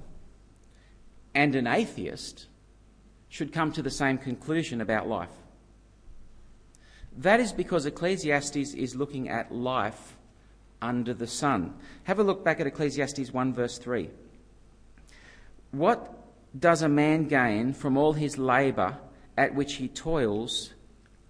and 1.33 1.55
an 1.55 1.67
atheist 1.67 2.47
should 3.29 3.53
come 3.53 3.71
to 3.73 3.81
the 3.81 3.91
same 3.91 4.17
conclusion 4.17 4.81
about 4.81 5.07
life? 5.07 5.29
That 7.17 7.39
is 7.39 7.53
because 7.53 7.85
Ecclesiastes 7.85 8.73
is 8.73 8.95
looking 8.95 9.29
at 9.29 9.53
life 9.53 10.15
under 10.81 11.13
the 11.13 11.27
sun. 11.27 11.73
Have 12.03 12.19
a 12.19 12.23
look 12.23 12.43
back 12.43 12.59
at 12.59 12.67
Ecclesiastes 12.67 13.31
1, 13.31 13.53
verse 13.53 13.77
3. 13.77 14.09
What 15.71 16.13
does 16.57 16.81
a 16.81 16.89
man 16.89 17.27
gain 17.27 17.73
from 17.73 17.97
all 17.97 18.13
his 18.13 18.37
labour 18.37 18.97
at 19.37 19.55
which 19.55 19.75
he 19.75 19.87
toils 19.87 20.73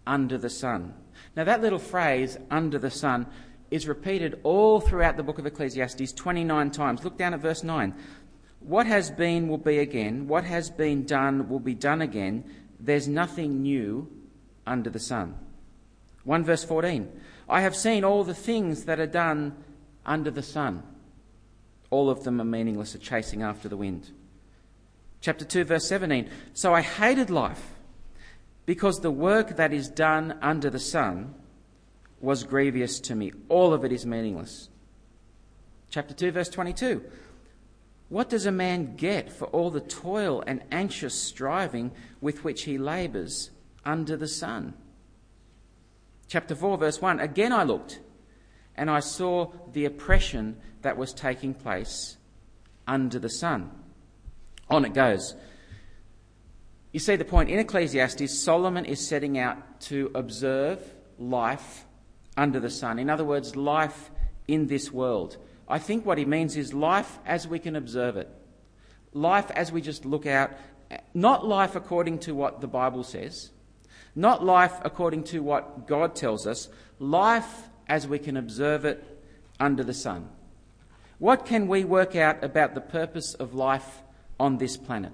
under 0.08 0.38
the 0.38 0.50
sun? 0.50 0.94
Now, 1.36 1.44
that 1.44 1.62
little 1.62 1.80
phrase, 1.80 2.38
under 2.50 2.80
the 2.80 2.92
sun, 2.92 3.28
is 3.72 3.88
repeated 3.88 4.40
all 4.44 4.80
throughout 4.80 5.18
the 5.18 5.24
book 5.24 5.40
of 5.40 5.46
Ecclesiastes 5.46 6.14
29 6.14 6.72
times. 6.72 7.04
Look 7.04 7.18
down 7.18 7.34
at 7.34 7.40
verse 7.40 7.64
9. 7.64 7.94
What 8.60 8.88
has 8.88 9.12
been 9.12 9.48
will 9.48 9.58
be 9.58 9.80
again. 9.80 10.28
What 10.28 10.44
has 10.44 10.70
been 10.70 11.06
done 11.06 11.50
will 11.50 11.60
be 11.60 11.76
done 11.76 12.02
again. 12.02 12.44
There's 12.80 13.08
nothing 13.08 13.62
new 13.62 14.10
under 14.66 14.90
the 14.90 15.00
sun. 15.00 15.36
1 16.24 16.44
verse 16.44 16.64
14. 16.64 17.12
I 17.48 17.62
have 17.62 17.76
seen 17.76 18.04
all 18.04 18.24
the 18.24 18.34
things 18.34 18.86
that 18.86 19.00
are 19.00 19.08
done 19.08 19.56
under 20.06 20.32
the 20.32 20.42
sun. 20.42 20.84
All 21.92 22.10
of 22.10 22.24
them 22.24 22.42
are 22.42 22.46
meaningless, 22.46 22.96
are 22.96 23.00
chasing 23.00 23.44
after 23.44 23.70
the 23.70 23.78
wind. 23.78 24.12
Chapter 25.22 25.46
2, 25.46 25.64
verse 25.64 25.88
17. 25.88 26.30
So 26.54 26.74
I 26.74 26.82
hated 26.82 27.30
life 27.30 27.74
because 28.66 29.00
the 29.00 29.12
work 29.12 29.56
that 29.58 29.74
is 29.74 29.90
done 29.90 30.38
under 30.42 30.70
the 30.70 30.80
sun 30.80 31.36
was 32.26 32.44
grievous 32.44 33.00
to 33.02 33.16
me. 33.16 33.32
All 33.48 33.74
of 33.74 33.86
it 33.86 33.92
is 33.92 34.06
meaningless. 34.06 34.70
Chapter 35.90 36.14
2, 36.14 36.32
verse 36.32 36.50
22. 36.50 37.04
What 38.10 38.30
does 38.30 38.46
a 38.46 38.52
man 38.52 38.96
get 38.96 39.32
for 39.32 39.46
all 39.46 39.70
the 39.70 39.80
toil 39.80 40.44
and 40.46 40.62
anxious 40.72 41.16
striving 41.16 41.92
with 42.22 42.44
which 42.44 42.64
he 42.64 42.78
labours 42.78 43.52
under 43.86 44.18
the 44.18 44.28
sun? 44.28 44.74
Chapter 46.28 46.56
4, 46.56 46.78
verse 46.78 47.02
1 47.02 47.20
Again 47.20 47.54
I 47.54 47.64
looked, 47.64 48.00
and 48.76 48.90
I 48.90 49.00
saw 49.00 49.52
the 49.72 49.86
oppression 49.86 50.58
that 50.82 50.98
was 50.98 51.14
taking 51.14 51.54
place 51.54 52.18
under 52.88 53.20
the 53.20 53.30
sun. 53.30 53.72
On 54.70 54.84
it 54.84 54.94
goes. 54.94 55.36
You 56.92 57.00
see 57.00 57.16
the 57.16 57.26
point 57.26 57.50
in 57.50 57.60
Ecclesiastes, 57.60 58.42
Solomon 58.42 58.86
is 58.86 59.06
setting 59.06 59.38
out 59.38 59.82
to 59.82 60.12
observe 60.16 60.82
life 61.20 61.86
under 62.38 62.60
the 62.60 62.70
sun. 62.70 63.00
In 63.00 63.10
other 63.10 63.26
words, 63.26 63.56
life 63.56 64.12
in 64.48 64.68
this 64.68 64.92
world. 64.92 65.38
I 65.68 65.80
think 65.80 66.06
what 66.06 66.18
he 66.18 66.26
means 66.26 66.56
is 66.58 66.74
life 66.74 67.20
as 67.26 67.48
we 67.48 67.60
can 67.60 67.76
observe 67.76 68.18
it. 68.18 68.30
Life 69.14 69.50
as 69.52 69.72
we 69.72 69.82
just 69.82 70.06
look 70.06 70.26
out, 70.26 70.52
not 71.14 71.48
life 71.48 71.76
according 71.76 72.20
to 72.20 72.36
what 72.36 72.62
the 72.62 72.68
Bible 72.68 73.04
says, 73.04 73.52
not 74.16 74.44
life 74.44 74.74
according 74.84 75.24
to 75.26 75.40
what 75.40 75.88
God 75.88 76.16
tells 76.16 76.46
us, 76.46 76.70
life 77.00 77.70
as 77.88 78.08
we 78.08 78.20
can 78.20 78.38
observe 78.38 78.86
it 78.86 79.04
under 79.60 79.84
the 79.84 79.94
sun. 79.94 80.30
What 81.18 81.46
can 81.46 81.68
we 81.68 81.84
work 81.86 82.16
out 82.16 82.44
about 82.44 82.76
the 82.76 82.82
purpose 82.82 83.34
of 83.34 83.54
life 83.54 84.04
on 84.40 84.58
this 84.58 84.76
planet? 84.76 85.14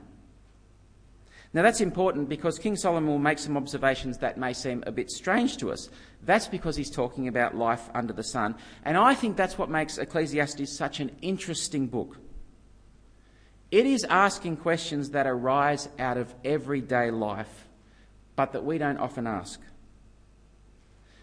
Now, 1.53 1.63
that's 1.63 1.81
important 1.81 2.29
because 2.29 2.57
King 2.57 2.77
Solomon 2.77 3.09
will 3.09 3.19
make 3.19 3.37
some 3.37 3.57
observations 3.57 4.17
that 4.19 4.37
may 4.37 4.53
seem 4.53 4.83
a 4.87 4.91
bit 4.91 5.11
strange 5.11 5.57
to 5.57 5.71
us. 5.71 5.89
That's 6.23 6.47
because 6.47 6.77
he's 6.77 6.89
talking 6.89 7.27
about 7.27 7.57
life 7.57 7.89
under 7.93 8.13
the 8.13 8.23
sun. 8.23 8.55
And 8.85 8.97
I 8.97 9.15
think 9.15 9.35
that's 9.35 9.57
what 9.57 9.69
makes 9.69 9.97
Ecclesiastes 9.97 10.77
such 10.77 11.01
an 11.01 11.11
interesting 11.21 11.87
book. 11.87 12.17
It 13.69 13.85
is 13.85 14.05
asking 14.05 14.57
questions 14.57 15.09
that 15.11 15.27
arise 15.27 15.89
out 15.99 16.17
of 16.17 16.33
everyday 16.45 17.11
life 17.11 17.67
but 18.35 18.53
that 18.53 18.65
we 18.65 18.77
don't 18.77 18.97
often 18.97 19.27
ask. 19.27 19.59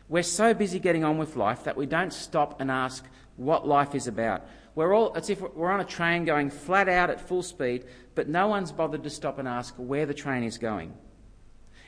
We're 0.09 0.23
so 0.23 0.55
busy 0.55 0.79
getting 0.79 1.05
on 1.05 1.19
with 1.19 1.37
life 1.37 1.65
that 1.65 1.77
we 1.77 1.87
don't 1.87 2.13
stop 2.13 2.61
and 2.61 2.71
ask 2.71 3.05
what 3.37 3.67
life 3.67 3.95
is 3.95 4.07
about. 4.07 4.47
We're 4.79 4.95
all, 4.95 5.13
it's 5.15 5.29
if 5.29 5.41
we're 5.41 5.73
on 5.73 5.81
a 5.81 5.85
train 5.85 6.25
going 6.25 6.51
flat 6.51 6.89
out 6.89 7.11
at 7.11 7.21
full 7.21 7.43
speed, 7.43 7.85
but 8.15 8.29
no 8.29 8.47
one's 8.47 8.71
bothered 8.71 9.03
to 9.03 9.11
stop 9.11 9.41
and 9.41 9.49
ask 9.49 9.75
where 9.77 10.07
the 10.07 10.15
train 10.15 10.45
is 10.45 10.57
going. 10.57 10.95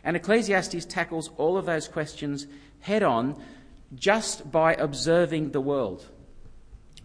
And 0.02 0.16
Ecclesiastes 0.16 0.86
tackles 0.86 1.30
all 1.36 1.56
of 1.56 1.66
those 1.66 1.86
questions 1.86 2.48
head 2.80 3.04
on 3.04 3.40
just 3.94 4.50
by 4.50 4.74
observing 4.74 5.52
the 5.52 5.60
world. 5.60 6.04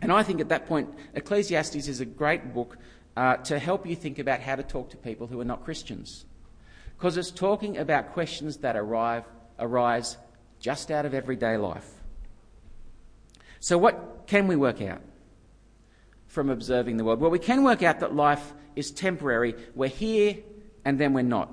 And 0.01 0.11
I 0.11 0.23
think 0.23 0.41
at 0.41 0.49
that 0.49 0.65
point, 0.65 0.89
Ecclesiastes 1.13 1.87
is 1.87 1.99
a 1.99 2.05
great 2.05 2.51
book 2.51 2.79
uh, 3.15 3.37
to 3.43 3.59
help 3.59 3.85
you 3.85 3.95
think 3.95 4.17
about 4.17 4.39
how 4.39 4.55
to 4.55 4.63
talk 4.63 4.89
to 4.89 4.97
people 4.97 5.27
who 5.27 5.39
are 5.39 5.45
not 5.45 5.63
Christians 5.63 6.25
because 6.97 7.15
it's 7.15 7.29
talking 7.29 7.77
about 7.77 8.11
questions 8.11 8.57
that 8.57 8.75
arrive, 8.75 9.25
arise 9.59 10.17
just 10.59 10.89
out 10.89 11.05
of 11.05 11.13
everyday 11.13 11.57
life. 11.57 12.01
So, 13.59 13.77
what 13.77 14.23
can 14.25 14.47
we 14.47 14.55
work 14.55 14.81
out 14.81 15.03
from 16.35 16.51
observing 16.51 16.97
the 16.97 17.03
world? 17.03 17.19
Well, 17.19 17.31
we 17.31 17.39
can 17.39 17.63
work 17.63 17.81
out 17.81 18.01
that 18.01 18.13
life 18.13 18.53
is 18.75 18.91
temporary. 18.91 19.55
We're 19.73 19.89
here 19.89 20.37
and 20.83 20.99
then 20.99 21.13
we're 21.13 21.23
not. 21.23 21.49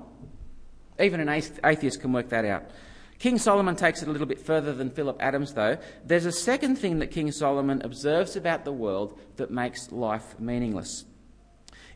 Even 0.99 1.19
an 1.19 1.29
atheist 1.29 2.01
can 2.01 2.13
work 2.13 2.29
that 2.29 2.45
out. 2.45 2.69
King 3.17 3.37
Solomon 3.39 3.75
takes 3.75 4.01
it 4.01 4.09
a 4.09 4.11
little 4.11 4.27
bit 4.27 4.39
further 4.39 4.73
than 4.73 4.91
Phillip 4.91 5.17
Adams, 5.19 5.53
though. 5.53 5.77
There's 6.05 6.25
a 6.25 6.31
second 6.31 6.75
thing 6.75 6.99
that 6.99 7.07
King 7.07 7.31
Solomon 7.31 7.81
observes 7.83 8.35
about 8.35 8.65
the 8.65 8.73
world 8.73 9.17
that 9.37 9.49
makes 9.49 9.91
life 9.91 10.39
meaningless. 10.39 11.05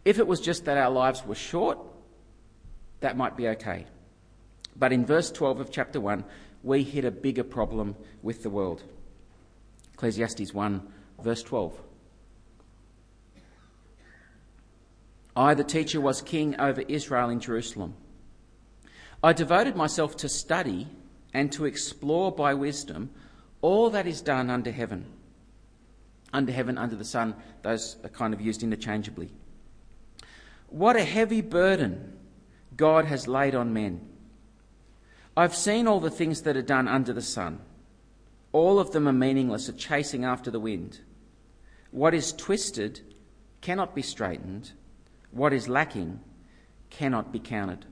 If 0.05 0.19
it 0.19 0.25
was 0.25 0.39
just 0.39 0.65
that 0.65 0.77
our 0.77 0.89
lives 0.89 1.25
were 1.25 1.35
short, 1.35 1.77
that 3.01 3.17
might 3.17 3.35
be 3.35 3.49
okay. 3.49 3.85
But 4.75 4.93
in 4.93 5.05
verse 5.05 5.29
12 5.31 5.59
of 5.59 5.71
chapter 5.71 5.99
1, 5.99 6.23
we 6.63 6.83
hit 6.83 7.03
a 7.03 7.11
bigger 7.11 7.43
problem 7.43 7.95
with 8.23 8.43
the 8.43 8.49
world. 8.49 8.83
Ecclesiastes 9.93 10.53
1, 10.53 10.87
verse 11.21 11.43
12. 11.43 11.77
I, 15.37 15.53
the 15.53 15.63
teacher, 15.63 16.01
was 16.01 16.21
king 16.21 16.59
over 16.59 16.81
Israel 16.81 17.29
in 17.29 17.39
Jerusalem. 17.39 17.93
I 19.23 19.33
devoted 19.33 19.75
myself 19.75 20.17
to 20.17 20.29
study 20.29 20.87
and 21.31 21.51
to 21.51 21.65
explore 21.65 22.31
by 22.31 22.55
wisdom 22.55 23.11
all 23.61 23.91
that 23.91 24.07
is 24.07 24.21
done 24.21 24.49
under 24.49 24.71
heaven. 24.71 25.05
Under 26.33 26.51
heaven, 26.51 26.77
under 26.77 26.95
the 26.95 27.05
sun, 27.05 27.35
those 27.61 27.97
are 28.03 28.09
kind 28.09 28.33
of 28.33 28.41
used 28.41 28.63
interchangeably. 28.63 29.29
What 30.69 30.95
a 30.95 31.03
heavy 31.03 31.41
burden 31.41 32.17
God 32.75 33.05
has 33.05 33.27
laid 33.27 33.53
on 33.53 33.71
men. 33.73 34.01
I've 35.37 35.55
seen 35.55 35.87
all 35.87 35.99
the 35.99 36.09
things 36.09 36.41
that 36.41 36.57
are 36.57 36.63
done 36.63 36.87
under 36.87 37.13
the 37.13 37.21
sun 37.21 37.59
All 38.53 38.79
of 38.79 38.91
them 38.91 39.07
are 39.07 39.13
meaningless, 39.13 39.69
are 39.69 39.73
chasing 39.73 40.25
after 40.25 40.49
the 40.49 40.59
wind. 40.59 41.01
What 41.91 42.15
is 42.15 42.33
twisted 42.33 43.01
cannot 43.61 43.93
be 43.93 44.01
straightened. 44.01 44.71
What 45.31 45.53
is 45.53 45.67
lacking 45.67 46.19
cannot 46.89 47.31
be 47.31 47.39
counted. 47.39 47.85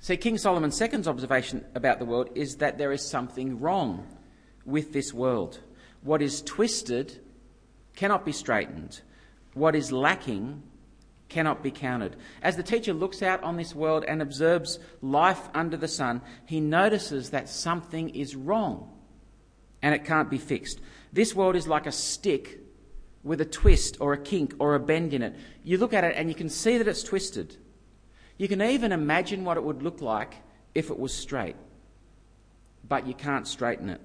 See, 0.00 0.16
King 0.16 0.38
Solomon's 0.38 0.76
second 0.76 1.06
observation 1.06 1.64
about 1.74 1.98
the 1.98 2.04
world 2.04 2.30
is 2.34 2.56
that 2.56 2.78
there 2.78 2.92
is 2.92 3.02
something 3.02 3.60
wrong 3.60 4.06
with 4.64 4.92
this 4.92 5.12
world. 5.12 5.60
What 6.02 6.22
is 6.22 6.42
twisted 6.42 7.20
cannot 7.94 8.24
be 8.24 8.32
straightened. 8.32 9.00
What 9.54 9.74
is 9.74 9.90
lacking 9.90 10.62
cannot 11.28 11.62
be 11.62 11.70
counted. 11.70 12.16
As 12.42 12.56
the 12.56 12.62
teacher 12.62 12.92
looks 12.92 13.22
out 13.22 13.42
on 13.42 13.56
this 13.56 13.74
world 13.74 14.04
and 14.06 14.22
observes 14.22 14.78
life 15.02 15.48
under 15.54 15.76
the 15.76 15.88
sun, 15.88 16.20
he 16.44 16.60
notices 16.60 17.30
that 17.30 17.48
something 17.48 18.10
is 18.10 18.36
wrong 18.36 18.92
and 19.82 19.94
it 19.94 20.04
can't 20.04 20.30
be 20.30 20.38
fixed. 20.38 20.80
This 21.12 21.34
world 21.34 21.56
is 21.56 21.66
like 21.66 21.86
a 21.86 21.92
stick 21.92 22.60
with 23.26 23.40
a 23.40 23.44
twist 23.44 23.96
or 24.00 24.12
a 24.12 24.18
kink 24.18 24.54
or 24.60 24.76
a 24.76 24.80
bend 24.80 25.12
in 25.12 25.20
it. 25.20 25.34
You 25.64 25.78
look 25.78 25.92
at 25.92 26.04
it 26.04 26.14
and 26.16 26.28
you 26.28 26.34
can 26.34 26.48
see 26.48 26.78
that 26.78 26.86
it's 26.86 27.02
twisted. 27.02 27.56
You 28.38 28.46
can 28.46 28.62
even 28.62 28.92
imagine 28.92 29.44
what 29.44 29.56
it 29.56 29.64
would 29.64 29.82
look 29.82 30.00
like 30.00 30.34
if 30.74 30.90
it 30.90 30.98
was 30.98 31.12
straight, 31.12 31.56
but 32.86 33.06
you 33.06 33.14
can't 33.14 33.48
straighten 33.48 33.90
it. 33.90 34.00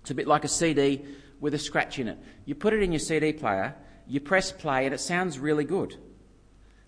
It's 0.00 0.10
a 0.10 0.14
bit 0.14 0.26
like 0.26 0.44
a 0.44 0.48
CD 0.48 1.04
with 1.40 1.52
a 1.52 1.58
scratch 1.58 1.98
in 1.98 2.08
it. 2.08 2.18
You 2.46 2.54
put 2.54 2.72
it 2.72 2.82
in 2.82 2.90
your 2.90 3.00
CD 3.00 3.34
player, 3.34 3.74
you 4.06 4.18
press 4.18 4.50
play, 4.50 4.86
and 4.86 4.94
it 4.94 5.00
sounds 5.00 5.38
really 5.38 5.64
good. 5.64 5.96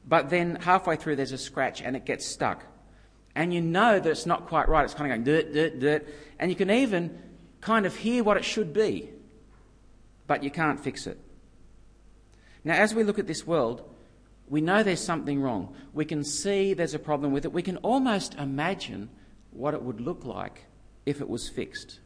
But 0.09 0.31
then 0.31 0.57
halfway 0.57 0.97
through, 0.97 1.17
there's 1.17 1.33
a 1.33 1.39
scratch 1.39 1.83
and 1.83 1.95
it 1.95 2.07
gets 2.07 2.25
stuck. 2.25 2.65
And 3.35 3.53
you 3.53 3.61
know 3.61 4.01
that 4.01 4.11
it's 4.11 4.27
not 4.27 4.47
quite 4.47 4.69
right. 4.69 4.85
It's 4.85 4.95
kind 4.95 5.13
of 5.13 5.17
going 5.17 5.25
dirt, 5.25 5.53
dirt, 5.53 5.79
dirt. 5.79 6.09
And 6.39 6.51
you 6.51 6.57
can 6.57 6.71
even 6.71 7.19
kind 7.61 7.85
of 7.85 7.97
hear 7.97 8.25
what 8.25 8.37
it 8.37 8.45
should 8.45 8.73
be, 8.73 9.11
but 10.27 10.43
you 10.43 10.51
can't 10.51 10.81
fix 10.81 11.07
it. 11.07 11.19
Now, 12.65 12.75
as 12.75 12.95
we 12.95 13.05
look 13.05 13.19
at 13.19 13.27
this 13.27 13.47
world, 13.47 13.83
we 14.49 14.61
know 14.61 14.83
there's 14.83 15.01
something 15.01 15.41
wrong. 15.41 15.75
We 15.93 16.05
can 16.05 16.25
see 16.25 16.75
there's 16.75 16.95
a 16.95 16.99
problem 16.99 17.33
with 17.33 17.45
it. 17.45 17.53
We 17.53 17.63
can 17.63 17.79
almost 17.79 18.35
imagine 18.35 19.09
what 19.51 19.75
it 19.75 19.83
would 19.83 20.01
look 20.01 20.25
like 20.25 20.67
if 21.07 21.21
it 21.21 21.29
was 21.29 21.49
fixed. 21.49 22.01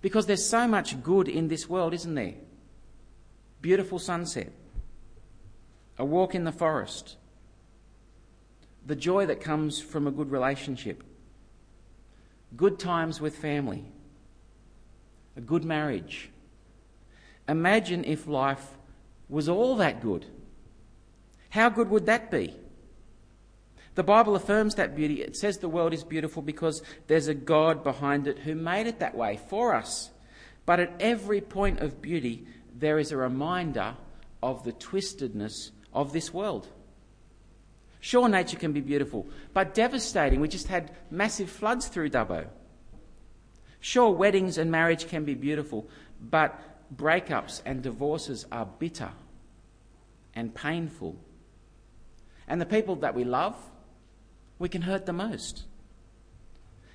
Because 0.00 0.26
there's 0.26 0.44
so 0.44 0.68
much 0.68 1.02
good 1.02 1.28
in 1.28 1.48
this 1.48 1.68
world, 1.68 1.94
isn't 1.94 2.14
there? 2.14 2.34
Beautiful 3.60 3.98
sunset, 3.98 4.52
a 5.98 6.04
walk 6.04 6.34
in 6.34 6.44
the 6.44 6.52
forest, 6.52 7.16
the 8.84 8.94
joy 8.94 9.24
that 9.26 9.40
comes 9.40 9.80
from 9.80 10.06
a 10.06 10.10
good 10.10 10.30
relationship, 10.30 11.02
good 12.54 12.78
times 12.78 13.20
with 13.20 13.34
family, 13.34 13.84
a 15.36 15.40
good 15.40 15.64
marriage. 15.64 16.30
Imagine 17.48 18.04
if 18.04 18.26
life 18.26 18.78
was 19.28 19.48
all 19.48 19.76
that 19.76 20.00
good. 20.00 20.26
How 21.50 21.68
good 21.68 21.90
would 21.90 22.06
that 22.06 22.30
be? 22.30 22.54
The 23.94 24.02
Bible 24.02 24.34
affirms 24.34 24.74
that 24.74 24.96
beauty. 24.96 25.22
It 25.22 25.36
says 25.36 25.58
the 25.58 25.68
world 25.68 25.92
is 25.92 26.02
beautiful 26.02 26.42
because 26.42 26.82
there's 27.06 27.28
a 27.28 27.34
God 27.34 27.84
behind 27.84 28.26
it 28.26 28.40
who 28.40 28.54
made 28.54 28.86
it 28.86 28.98
that 28.98 29.14
way 29.14 29.38
for 29.48 29.74
us. 29.74 30.10
But 30.66 30.80
at 30.80 30.94
every 30.98 31.40
point 31.40 31.80
of 31.80 32.02
beauty, 32.02 32.46
there 32.74 32.98
is 32.98 33.12
a 33.12 33.16
reminder 33.16 33.96
of 34.42 34.64
the 34.64 34.72
twistedness 34.72 35.70
of 35.92 36.12
this 36.12 36.34
world. 36.34 36.68
Sure, 38.00 38.28
nature 38.28 38.58
can 38.58 38.72
be 38.72 38.80
beautiful, 38.80 39.26
but 39.52 39.74
devastating. 39.74 40.40
We 40.40 40.48
just 40.48 40.68
had 40.68 40.90
massive 41.10 41.48
floods 41.48 41.86
through 41.86 42.10
Dubbo. 42.10 42.48
Sure, 43.80 44.10
weddings 44.10 44.58
and 44.58 44.70
marriage 44.70 45.08
can 45.08 45.24
be 45.24 45.34
beautiful, 45.34 45.88
but 46.20 46.60
breakups 46.96 47.62
and 47.64 47.82
divorces 47.82 48.46
are 48.52 48.66
bitter 48.66 49.10
and 50.34 50.54
painful. 50.54 51.16
And 52.46 52.60
the 52.60 52.66
people 52.66 52.96
that 52.96 53.14
we 53.14 53.24
love, 53.24 53.56
we 54.58 54.68
can 54.68 54.82
hurt 54.82 55.06
the 55.06 55.12
most. 55.12 55.64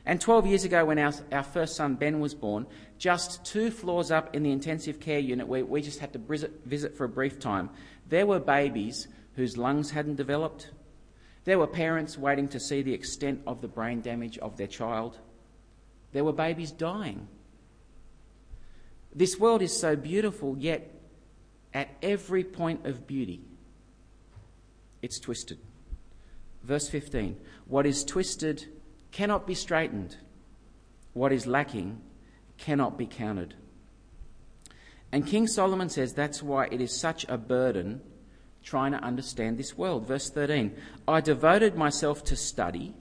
And 0.05 0.19
12 0.19 0.47
years 0.47 0.63
ago, 0.63 0.85
when 0.85 0.97
our, 0.97 1.13
our 1.31 1.43
first 1.43 1.75
son 1.75 1.95
Ben 1.95 2.19
was 2.19 2.33
born, 2.33 2.65
just 2.97 3.45
two 3.45 3.69
floors 3.69 4.11
up 4.11 4.35
in 4.35 4.43
the 4.43 4.51
intensive 4.51 4.99
care 4.99 5.19
unit 5.19 5.47
where 5.47 5.65
we 5.65 5.81
just 5.81 5.99
had 5.99 6.13
to 6.13 6.19
visit, 6.19 6.65
visit 6.65 6.97
for 6.97 7.03
a 7.03 7.09
brief 7.09 7.39
time, 7.39 7.69
there 8.07 8.25
were 8.25 8.39
babies 8.39 9.07
whose 9.35 9.57
lungs 9.57 9.91
hadn't 9.91 10.15
developed. 10.15 10.71
There 11.45 11.59
were 11.59 11.67
parents 11.67 12.17
waiting 12.17 12.47
to 12.49 12.59
see 12.59 12.81
the 12.81 12.93
extent 12.93 13.41
of 13.45 13.61
the 13.61 13.67
brain 13.67 14.01
damage 14.01 14.37
of 14.39 14.57
their 14.57 14.67
child. 14.67 15.19
There 16.11 16.23
were 16.23 16.33
babies 16.33 16.71
dying. 16.71 17.27
This 19.13 19.39
world 19.39 19.61
is 19.61 19.77
so 19.77 19.95
beautiful, 19.95 20.55
yet 20.57 20.93
at 21.73 21.89
every 22.01 22.43
point 22.43 22.85
of 22.85 23.07
beauty, 23.07 23.41
it's 25.01 25.19
twisted. 25.19 25.59
Verse 26.63 26.89
15 26.89 27.37
What 27.65 27.85
is 27.85 28.03
twisted 28.03 28.65
cannot 29.11 29.47
be 29.47 29.55
straightened, 29.55 30.17
what 31.13 31.31
is 31.31 31.47
lacking 31.47 32.01
cannot 32.57 32.97
be 32.97 33.05
counted. 33.05 33.55
And 35.11 35.25
King 35.25 35.47
Solomon 35.47 35.89
says 35.89 36.13
that's 36.13 36.43
why 36.43 36.67
it 36.67 36.81
is 36.81 36.99
such 36.99 37.25
a 37.27 37.37
burden 37.37 38.01
trying 38.61 38.91
to 38.91 38.99
understand 38.99 39.57
this 39.57 39.77
world. 39.77 40.05
Verse 40.05 40.29
13 40.29 40.75
I 41.07 41.21
devoted 41.21 41.75
myself 41.75 42.23
to 42.25 42.35
study 42.35 42.93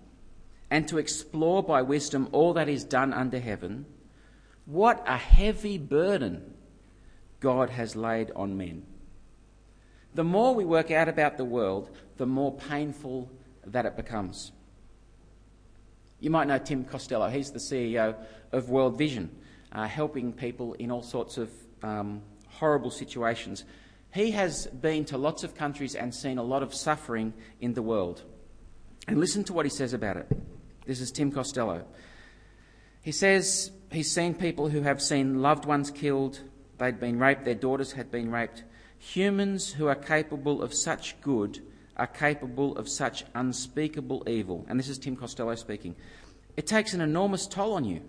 and 0.71 0.89
to 0.89 0.99
explore 0.99 1.63
by 1.63 1.83
wisdom 1.83 2.29
all 2.33 2.55
that 2.55 2.69
is 2.69 2.85
done 2.85 3.13
under 3.13 3.39
heaven, 3.39 3.87
what 4.69 5.03
a 5.07 5.17
heavy 5.17 5.79
burden 5.79 6.55
God 7.41 7.71
has 7.71 7.97
laid 7.97 8.31
on 8.37 8.59
men. 8.59 8.85
The 10.15 10.25
more 10.25 10.55
we 10.55 10.67
work 10.67 10.91
out 10.91 11.09
about 11.09 11.39
the 11.39 11.45
world, 11.45 11.91
the 12.19 12.27
more 12.27 12.53
painful 12.55 13.31
that 13.65 13.87
it 13.87 13.97
becomes. 13.97 14.53
You 16.21 16.29
might 16.29 16.49
know 16.49 16.59
Tim 16.59 16.85
Costello, 16.85 17.31
he's 17.31 17.51
the 17.51 17.59
CEO 17.59 18.15
of 18.53 18.69
World 18.69 18.99
Vision, 18.99 19.31
uh, 19.73 19.87
helping 19.87 20.35
people 20.35 20.75
in 20.75 20.91
all 20.91 21.03
sorts 21.03 21.39
of 21.39 21.51
um, 21.83 22.21
horrible 22.49 22.91
situations. 22.91 23.65
He 24.13 24.33
has 24.33 24.67
been 24.67 25.07
to 25.07 25.17
lots 25.17 25.45
of 25.45 25.55
countries 25.55 25.95
and 25.95 26.15
seen 26.15 26.37
a 26.37 26.43
lot 26.43 26.63
of 26.63 26.75
suffering 26.75 27.33
in 27.63 27.73
the 27.73 27.83
world. 27.83 28.23
And 29.07 29.19
listen 29.19 29.45
to 29.45 29.55
what 29.55 29.65
he 29.65 29.71
says 29.71 29.95
about 29.95 30.19
it. 30.19 30.27
This 30.85 31.01
is 31.01 31.11
Tim 31.11 31.33
Costello. 31.33 31.87
He 33.03 33.13
says 33.13 33.71
he's 33.91 34.11
seen 34.11 34.35
people 34.35 34.69
who 34.69 34.83
have 34.83 35.01
seen 35.01 35.41
loved 35.41 35.65
ones 35.65 35.91
killed, 35.91 36.41
they'd 36.79 37.01
been 37.01 37.19
raped, 37.19 37.45
their 37.45 37.55
daughters 37.55 37.93
had 37.93 38.11
been 38.11 38.31
raped. 38.31 38.65
Humans 38.99 39.73
who 39.73 39.87
are 39.87 39.95
capable 39.95 40.63
of 40.63 40.75
such 40.75 41.21
good 41.21 41.61
are 41.97 42.07
capable 42.07 42.77
of 42.77 42.89
such 42.89 43.25
unspeakable 43.35 44.25
evil. 44.29 44.67
And 44.69 44.79
this 44.79 44.89
is 44.89 44.99
Tim 44.99 45.17
Costello 45.17 45.55
speaking. 45.55 45.95
It 46.57 46.67
takes 46.67 46.95
an 46.95 47.01
enormous 47.01 47.47
toll 47.47 47.75
on 47.75 47.85
you. 47.85 48.03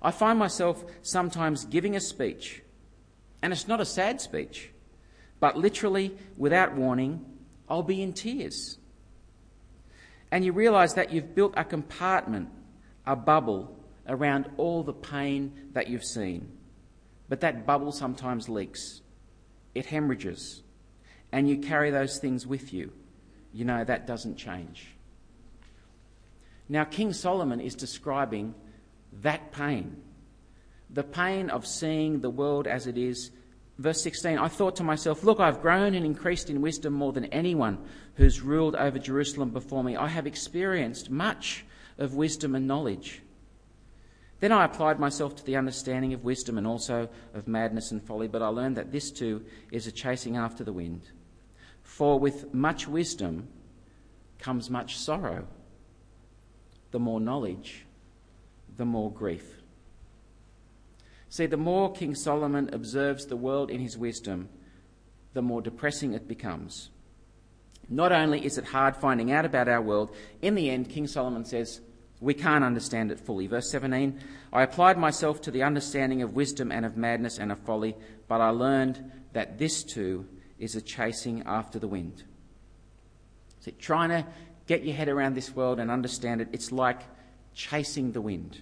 I 0.00 0.10
find 0.10 0.38
myself 0.38 0.84
sometimes 1.02 1.64
giving 1.64 1.96
a 1.96 2.00
speech, 2.00 2.62
and 3.42 3.52
it's 3.52 3.66
not 3.66 3.80
a 3.80 3.86
sad 3.86 4.20
speech, 4.20 4.70
but 5.40 5.56
literally, 5.56 6.14
without 6.36 6.74
warning, 6.74 7.24
I'll 7.68 7.82
be 7.82 8.02
in 8.02 8.12
tears 8.12 8.78
and 10.34 10.44
you 10.44 10.50
realize 10.50 10.94
that 10.94 11.12
you've 11.12 11.32
built 11.32 11.54
a 11.56 11.62
compartment, 11.62 12.48
a 13.06 13.16
bubble, 13.16 13.76
around 14.06 14.50
all 14.56 14.82
the 14.82 14.92
pain 14.92 15.52
that 15.72 15.88
you've 15.88 16.04
seen. 16.04 16.50
But 17.28 17.40
that 17.40 17.66
bubble 17.66 17.92
sometimes 17.92 18.48
leaks, 18.48 19.00
it 19.74 19.86
hemorrhages, 19.86 20.62
and 21.32 21.48
you 21.48 21.58
carry 21.58 21.90
those 21.90 22.18
things 22.18 22.46
with 22.46 22.72
you. 22.72 22.92
You 23.52 23.64
know 23.64 23.84
that 23.84 24.06
doesn't 24.06 24.36
change. 24.36 24.88
Now, 26.68 26.84
King 26.84 27.12
Solomon 27.12 27.60
is 27.60 27.74
describing 27.74 28.54
that 29.22 29.52
pain 29.52 30.00
the 30.90 31.02
pain 31.02 31.50
of 31.50 31.66
seeing 31.66 32.20
the 32.20 32.30
world 32.30 32.68
as 32.68 32.86
it 32.86 32.96
is 32.96 33.30
Verse 33.78 34.00
16 34.02 34.38
I 34.38 34.48
thought 34.48 34.76
to 34.76 34.84
myself, 34.84 35.24
Look, 35.24 35.40
I've 35.40 35.60
grown 35.60 35.94
and 35.94 36.06
increased 36.06 36.48
in 36.48 36.60
wisdom 36.60 36.92
more 36.92 37.12
than 37.12 37.24
anyone 37.26 37.78
who's 38.14 38.40
ruled 38.40 38.76
over 38.76 38.98
Jerusalem 38.98 39.50
before 39.50 39.82
me. 39.82 39.96
I 39.96 40.06
have 40.06 40.26
experienced 40.26 41.10
much 41.10 41.64
of 41.98 42.14
wisdom 42.14 42.54
and 42.54 42.66
knowledge. 42.66 43.22
Then 44.40 44.52
I 44.52 44.64
applied 44.64 44.98
myself 44.98 45.36
to 45.36 45.44
the 45.44 45.56
understanding 45.56 46.12
of 46.12 46.24
wisdom 46.24 46.58
and 46.58 46.66
also 46.66 47.08
of 47.32 47.48
madness 47.48 47.90
and 47.92 48.02
folly, 48.02 48.28
but 48.28 48.42
I 48.42 48.48
learned 48.48 48.76
that 48.76 48.92
this 48.92 49.10
too 49.10 49.44
is 49.70 49.86
a 49.86 49.92
chasing 49.92 50.36
after 50.36 50.64
the 50.64 50.72
wind. 50.72 51.02
For 51.82 52.18
with 52.18 52.52
much 52.52 52.88
wisdom 52.88 53.48
comes 54.38 54.68
much 54.68 54.98
sorrow. 54.98 55.46
The 56.90 56.98
more 56.98 57.20
knowledge, 57.20 57.86
the 58.76 58.84
more 58.84 59.10
grief. 59.10 59.62
See, 61.28 61.46
the 61.46 61.56
more 61.56 61.92
King 61.92 62.14
Solomon 62.14 62.70
observes 62.72 63.26
the 63.26 63.36
world 63.36 63.70
in 63.70 63.80
his 63.80 63.98
wisdom, 63.98 64.48
the 65.32 65.42
more 65.42 65.60
depressing 65.60 66.12
it 66.12 66.28
becomes. 66.28 66.90
Not 67.88 68.12
only 68.12 68.44
is 68.44 68.58
it 68.58 68.64
hard 68.64 68.96
finding 68.96 69.32
out 69.32 69.44
about 69.44 69.68
our 69.68 69.82
world, 69.82 70.14
in 70.42 70.54
the 70.54 70.70
end, 70.70 70.88
King 70.88 71.06
Solomon 71.06 71.44
says, 71.44 71.80
we 72.20 72.34
can't 72.34 72.64
understand 72.64 73.10
it 73.10 73.20
fully. 73.20 73.46
Verse 73.46 73.70
17 73.70 74.18
I 74.52 74.62
applied 74.62 74.96
myself 74.96 75.40
to 75.42 75.50
the 75.50 75.62
understanding 75.62 76.22
of 76.22 76.34
wisdom 76.34 76.72
and 76.72 76.86
of 76.86 76.96
madness 76.96 77.38
and 77.38 77.52
of 77.52 77.58
folly, 77.60 77.96
but 78.28 78.40
I 78.40 78.50
learned 78.50 79.12
that 79.32 79.58
this 79.58 79.82
too 79.82 80.26
is 80.58 80.76
a 80.76 80.80
chasing 80.80 81.42
after 81.44 81.78
the 81.78 81.88
wind. 81.88 82.22
See, 83.60 83.72
trying 83.72 84.10
to 84.10 84.26
get 84.66 84.84
your 84.84 84.94
head 84.94 85.08
around 85.08 85.34
this 85.34 85.54
world 85.54 85.80
and 85.80 85.90
understand 85.90 86.40
it, 86.40 86.48
it's 86.52 86.70
like 86.72 87.00
chasing 87.52 88.12
the 88.12 88.20
wind. 88.20 88.60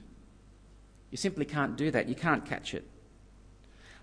You 1.10 1.18
simply 1.18 1.44
can't 1.44 1.76
do 1.76 1.90
that. 1.90 2.08
You 2.08 2.14
can't 2.14 2.44
catch 2.44 2.74
it. 2.74 2.88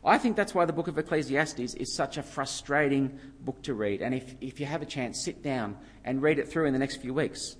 I 0.03 0.17
think 0.17 0.35
that's 0.35 0.55
why 0.55 0.65
the 0.65 0.73
book 0.73 0.87
of 0.87 0.97
Ecclesiastes 0.97 1.73
is 1.73 1.93
such 1.93 2.17
a 2.17 2.23
frustrating 2.23 3.19
book 3.41 3.61
to 3.63 3.73
read. 3.73 4.01
And 4.01 4.15
if, 4.15 4.35
if 4.39 4.59
you 4.59 4.65
have 4.65 4.81
a 4.81 4.85
chance, 4.85 5.23
sit 5.23 5.43
down 5.43 5.77
and 6.05 6.21
read 6.21 6.39
it 6.39 6.47
through 6.47 6.65
in 6.65 6.73
the 6.73 6.79
next 6.79 6.97
few 6.97 7.13
weeks. 7.13 7.57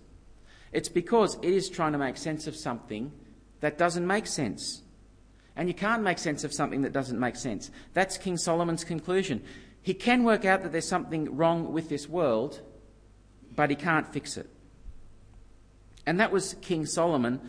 It's 0.72 0.90
because 0.90 1.36
it 1.42 1.52
is 1.52 1.70
trying 1.70 1.92
to 1.94 1.98
make 1.98 2.16
sense 2.16 2.48
of 2.48 2.56
something 2.56 3.12
that 3.60 3.78
doesn't 3.78 4.08
make 4.08 4.28
sense. 4.28 4.84
And 5.56 5.68
you 5.68 5.74
can't 5.74 6.04
make 6.04 6.18
sense 6.18 6.46
of 6.46 6.54
something 6.54 6.84
that 6.84 6.94
doesn't 6.94 7.20
make 7.20 7.36
sense. 7.36 7.72
That's 7.94 8.18
King 8.18 8.38
Solomon's 8.38 8.86
conclusion. 8.86 9.44
He 9.82 9.94
can 9.94 10.24
work 10.24 10.46
out 10.46 10.64
that 10.64 10.72
there's 10.72 10.88
something 10.88 11.36
wrong 11.36 11.74
with 11.74 11.90
this 11.90 12.08
world, 12.08 12.62
but 13.56 13.70
he 13.70 13.76
can't 13.76 14.08
fix 14.08 14.38
it. 14.38 14.50
And 16.06 16.20
that 16.20 16.32
was 16.32 16.56
King 16.62 16.86
Solomon, 16.86 17.42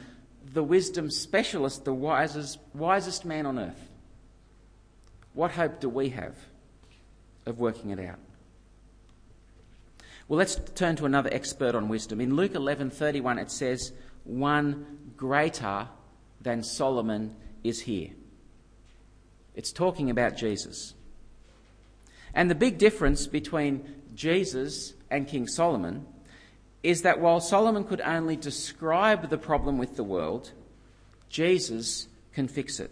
the 0.52 0.64
wisdom 0.64 1.10
specialist, 1.10 1.84
the 1.84 1.94
wisest, 1.94 2.58
wisest 2.74 3.24
man 3.24 3.46
on 3.46 3.58
earth. 3.58 3.89
What 5.32 5.52
hope 5.52 5.80
do 5.80 5.88
we 5.88 6.10
have 6.10 6.36
of 7.46 7.58
working 7.58 7.90
it 7.90 8.00
out? 8.00 8.18
Well, 10.28 10.38
let's 10.38 10.60
turn 10.74 10.96
to 10.96 11.06
another 11.06 11.30
expert 11.32 11.74
on 11.74 11.88
wisdom. 11.88 12.20
In 12.20 12.36
Luke 12.36 12.54
11:31 12.54 13.38
it 13.38 13.50
says, 13.50 13.92
"One 14.24 15.12
greater 15.16 15.88
than 16.40 16.62
Solomon 16.62 17.34
is 17.64 17.80
here." 17.80 18.10
It's 19.54 19.72
talking 19.72 20.08
about 20.08 20.36
Jesus. 20.36 20.94
And 22.32 22.48
the 22.48 22.54
big 22.54 22.78
difference 22.78 23.26
between 23.26 24.02
Jesus 24.14 24.94
and 25.10 25.26
King 25.26 25.48
Solomon 25.48 26.06
is 26.82 27.02
that 27.02 27.20
while 27.20 27.40
Solomon 27.40 27.84
could 27.84 28.00
only 28.00 28.36
describe 28.36 29.28
the 29.28 29.38
problem 29.38 29.78
with 29.78 29.96
the 29.96 30.04
world, 30.04 30.52
Jesus 31.28 32.06
can 32.32 32.46
fix 32.46 32.78
it. 32.78 32.90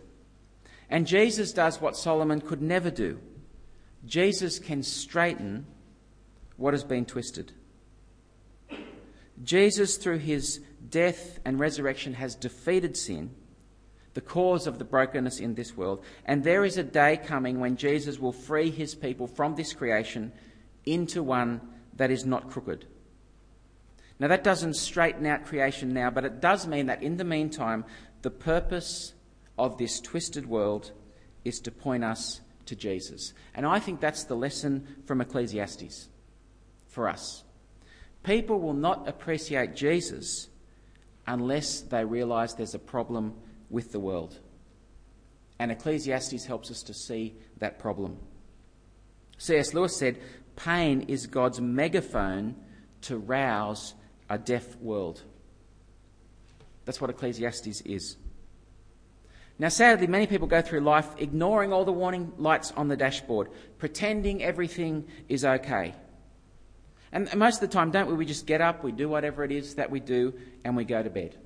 And 0.90 1.06
Jesus 1.06 1.52
does 1.52 1.80
what 1.80 1.96
Solomon 1.96 2.40
could 2.40 2.62
never 2.62 2.90
do. 2.90 3.20
Jesus 4.04 4.58
can 4.58 4.82
straighten 4.82 5.66
what 6.56 6.74
has 6.74 6.84
been 6.84 7.04
twisted. 7.04 7.52
Jesus, 9.42 9.96
through 9.96 10.18
his 10.18 10.60
death 10.88 11.38
and 11.44 11.60
resurrection, 11.60 12.14
has 12.14 12.34
defeated 12.34 12.96
sin, 12.96 13.30
the 14.14 14.20
cause 14.20 14.66
of 14.66 14.78
the 14.78 14.84
brokenness 14.84 15.38
in 15.38 15.54
this 15.54 15.76
world. 15.76 16.02
And 16.24 16.42
there 16.42 16.64
is 16.64 16.76
a 16.76 16.82
day 16.82 17.20
coming 17.24 17.60
when 17.60 17.76
Jesus 17.76 18.18
will 18.18 18.32
free 18.32 18.70
his 18.70 18.94
people 18.94 19.26
from 19.26 19.54
this 19.54 19.72
creation 19.72 20.32
into 20.84 21.22
one 21.22 21.60
that 21.94 22.10
is 22.10 22.24
not 22.24 22.50
crooked. 22.50 22.86
Now, 24.18 24.28
that 24.28 24.42
doesn't 24.42 24.74
straighten 24.74 25.26
out 25.26 25.44
creation 25.44 25.92
now, 25.92 26.10
but 26.10 26.24
it 26.24 26.40
does 26.40 26.66
mean 26.66 26.86
that 26.86 27.02
in 27.02 27.18
the 27.18 27.24
meantime, 27.24 27.84
the 28.22 28.30
purpose 28.30 29.12
of 29.58 29.78
this 29.78 30.00
twisted 30.00 30.46
world 30.46 30.92
is 31.44 31.60
to 31.60 31.70
point 31.70 32.04
us 32.04 32.40
to 32.66 32.76
Jesus. 32.76 33.32
And 33.54 33.66
I 33.66 33.80
think 33.80 34.00
that's 34.00 34.24
the 34.24 34.36
lesson 34.36 34.86
from 35.06 35.20
Ecclesiastes 35.20 36.08
for 36.86 37.08
us. 37.08 37.42
People 38.22 38.60
will 38.60 38.74
not 38.74 39.08
appreciate 39.08 39.74
Jesus 39.74 40.48
unless 41.26 41.80
they 41.80 42.04
realise 42.04 42.54
there's 42.54 42.74
a 42.74 42.78
problem 42.78 43.34
with 43.70 43.92
the 43.92 44.00
world. 44.00 44.38
And 45.58 45.72
Ecclesiastes 45.72 46.44
helps 46.44 46.70
us 46.70 46.82
to 46.84 46.94
see 46.94 47.34
that 47.58 47.78
problem. 47.78 48.18
C.S. 49.38 49.74
Lewis 49.74 49.96
said, 49.96 50.18
Pain 50.56 51.02
is 51.02 51.26
God's 51.26 51.60
megaphone 51.60 52.56
to 53.02 53.16
rouse 53.16 53.94
a 54.28 54.38
deaf 54.38 54.76
world. 54.76 55.22
That's 56.84 57.00
what 57.00 57.10
Ecclesiastes 57.10 57.82
is. 57.82 58.16
Now, 59.58 59.68
sadly, 59.68 60.06
many 60.06 60.26
people 60.26 60.46
go 60.46 60.62
through 60.62 60.80
life 60.80 61.08
ignoring 61.18 61.72
all 61.72 61.84
the 61.84 61.92
warning 61.92 62.32
lights 62.38 62.72
on 62.76 62.86
the 62.86 62.96
dashboard, 62.96 63.48
pretending 63.78 64.42
everything 64.42 65.06
is 65.28 65.44
okay. 65.44 65.94
And 67.10 67.34
most 67.34 67.56
of 67.56 67.68
the 67.68 67.74
time, 67.74 67.90
don't 67.90 68.06
we? 68.06 68.14
We 68.14 68.24
just 68.24 68.46
get 68.46 68.60
up, 68.60 68.84
we 68.84 68.92
do 68.92 69.08
whatever 69.08 69.42
it 69.42 69.50
is 69.50 69.74
that 69.74 69.90
we 69.90 69.98
do, 69.98 70.34
and 70.64 70.76
we 70.76 70.84
go 70.84 71.02
to 71.02 71.10
bed. 71.10 71.36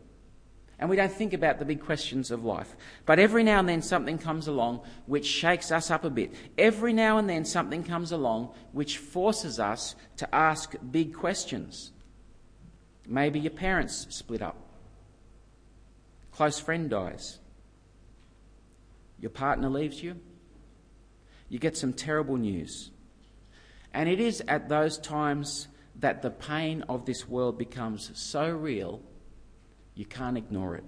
And 0.78 0.90
we 0.90 0.96
don't 0.96 1.12
think 1.12 1.32
about 1.32 1.58
the 1.58 1.64
big 1.64 1.80
questions 1.80 2.30
of 2.30 2.44
life. 2.44 2.76
But 3.06 3.18
every 3.18 3.44
now 3.44 3.60
and 3.60 3.68
then, 3.68 3.80
something 3.80 4.18
comes 4.18 4.46
along 4.48 4.80
which 5.06 5.24
shakes 5.24 5.70
us 5.70 5.90
up 5.90 6.04
a 6.04 6.10
bit. 6.10 6.34
Every 6.58 6.92
now 6.92 7.18
and 7.18 7.30
then, 7.30 7.44
something 7.44 7.84
comes 7.84 8.12
along 8.12 8.52
which 8.72 8.98
forces 8.98 9.60
us 9.60 9.94
to 10.16 10.34
ask 10.34 10.74
big 10.90 11.14
questions. 11.14 11.92
Maybe 13.06 13.38
your 13.38 13.52
parents 13.52 14.06
split 14.10 14.42
up, 14.42 14.56
close 16.32 16.58
friend 16.58 16.90
dies 16.90 17.38
your 19.22 19.30
partner 19.30 19.70
leaves 19.70 20.02
you, 20.02 20.16
you 21.48 21.58
get 21.58 21.76
some 21.76 21.94
terrible 21.94 22.36
news. 22.36 22.90
And 23.94 24.08
it 24.08 24.20
is 24.20 24.42
at 24.48 24.68
those 24.68 24.98
times 24.98 25.68
that 26.00 26.22
the 26.22 26.30
pain 26.30 26.82
of 26.88 27.06
this 27.06 27.28
world 27.28 27.56
becomes 27.56 28.10
so 28.14 28.50
real, 28.50 29.00
you 29.94 30.04
can't 30.04 30.36
ignore 30.36 30.74
it. 30.74 30.84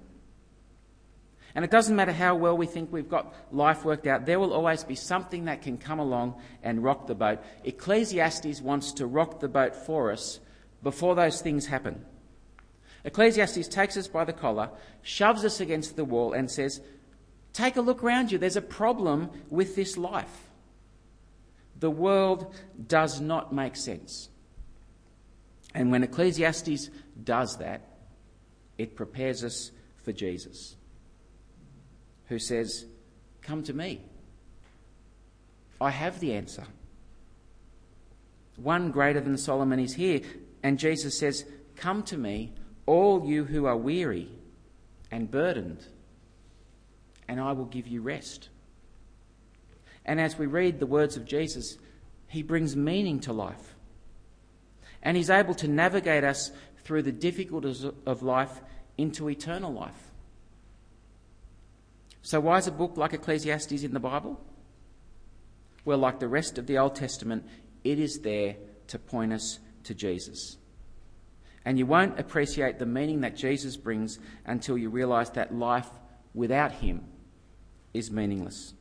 And 1.55 1.65
it 1.65 1.71
doesn't 1.71 1.95
matter 1.95 2.13
how 2.13 2.35
well 2.35 2.57
we 2.57 2.67
think 2.67 2.93
we've 2.93 3.09
got 3.09 3.33
life 3.53 3.85
worked 3.85 4.09
out, 4.09 4.27
there 4.27 4.41
will 4.41 4.53
always 4.53 4.83
be 4.83 4.97
something 4.97 5.45
that 5.45 5.63
can 5.63 5.79
come 5.79 6.01
along 6.01 6.35
and 6.65 6.83
rock 6.83 7.07
the 7.07 7.15
boat. 7.15 7.39
Ecclesiastes 7.63 8.61
wants 8.61 8.93
to 8.95 9.07
rock 9.07 9.39
the 9.39 9.49
boat 9.49 9.77
for 9.77 10.11
us 10.11 10.41
before 10.83 11.15
those 11.15 11.41
things 11.41 11.67
happen. 11.67 12.05
Ecclesiastes 13.05 13.69
takes 13.69 13.97
us 13.97 14.09
by 14.09 14.25
the 14.25 14.33
collar, 14.33 14.71
shoves 15.03 15.45
us 15.45 15.61
against 15.61 15.95
the 15.95 16.05
wall, 16.05 16.33
and 16.33 16.51
says, 16.51 16.81
Take 17.55 17.77
a 17.77 17.81
look 17.81 18.03
around 18.03 18.31
you. 18.31 18.37
There's 18.37 18.57
a 18.57 18.63
problem 18.63 19.31
with 19.49 19.77
this 19.77 19.97
life. 19.97 20.51
The 21.79 21.91
world 21.91 22.53
does 22.87 23.21
not 23.21 23.55
make 23.55 23.77
sense. 23.77 24.29
And 25.73 25.91
when 25.91 26.03
Ecclesiastes 26.03 26.91
does 27.23 27.57
that, 27.59 27.83
it 28.77 28.97
prepares 28.97 29.45
us 29.45 29.71
for 30.03 30.13
Jesus, 30.13 30.75
who 32.27 32.39
says, 32.39 32.87
Come 33.41 33.63
to 33.65 33.73
me. 33.73 34.01
I 35.81 35.91
have 35.91 36.19
the 36.19 36.35
answer. 36.35 36.65
One 38.57 38.91
greater 38.91 39.21
than 39.21 39.37
Solomon 39.37 39.79
is 39.79 39.95
here. 39.95 40.21
And 40.63 40.79
Jesus 40.79 41.17
says, 41.17 41.45
Come 41.77 42.03
to 42.05 42.17
me, 42.17 42.53
all 42.87 43.25
you 43.25 43.45
who 43.45 43.67
are 43.67 43.77
weary 43.77 44.29
and 45.11 45.31
burdened 45.31 45.87
and 47.29 47.41
I 47.41 47.53
will 47.53 47.65
give 47.65 47.87
you 47.87 48.03
rest. 48.03 48.49
And 50.05 50.21
as 50.21 50.39
we 50.39 50.47
read 50.47 50.81
the 50.81 50.87
words 50.87 51.17
of 51.17 51.25
Jesus, 51.25 51.79
he 52.29 52.43
brings 52.43 52.77
meaning 52.77 53.21
to 53.21 53.33
life. 53.33 53.75
And 55.03 55.17
he's 55.17 55.31
able 55.31 55.55
to 55.55 55.69
navigate 55.69 56.25
us 56.25 56.51
through 56.85 57.03
the 57.03 57.13
difficulties 57.13 57.85
of 58.07 58.23
life 58.23 58.61
into 58.99 59.29
eternal 59.29 59.73
life. 59.73 60.11
So, 62.23 62.41
why 62.41 62.57
is 62.59 62.67
a 62.67 62.73
book 62.73 62.97
like 62.97 63.13
Ecclesiastes 63.13 63.83
in 63.83 63.93
the 63.93 64.01
Bible? 64.01 64.41
Well, 65.85 65.99
like 65.99 66.21
the 66.21 66.29
rest 66.29 66.57
of 66.57 66.67
the 66.67 66.79
Old 66.79 66.95
Testament, 66.95 67.47
it 67.83 67.99
is 67.99 68.21
there 68.21 68.57
to 68.89 68.99
point 68.99 69.33
us 69.33 69.59
to 69.85 69.95
Jesus. 69.95 70.57
And 71.67 71.79
you 71.79 71.87
won't 71.87 72.19
appreciate 72.19 72.79
the 72.79 72.87
meaning 72.87 73.21
that 73.21 73.37
Jesus 73.37 73.77
brings 73.77 74.19
until 74.47 74.79
you 74.79 74.89
realise 74.89 75.31
that 75.31 75.55
life 75.55 75.89
without 76.35 76.73
him 76.73 77.05
is 77.95 78.11
meaningless. 78.11 78.75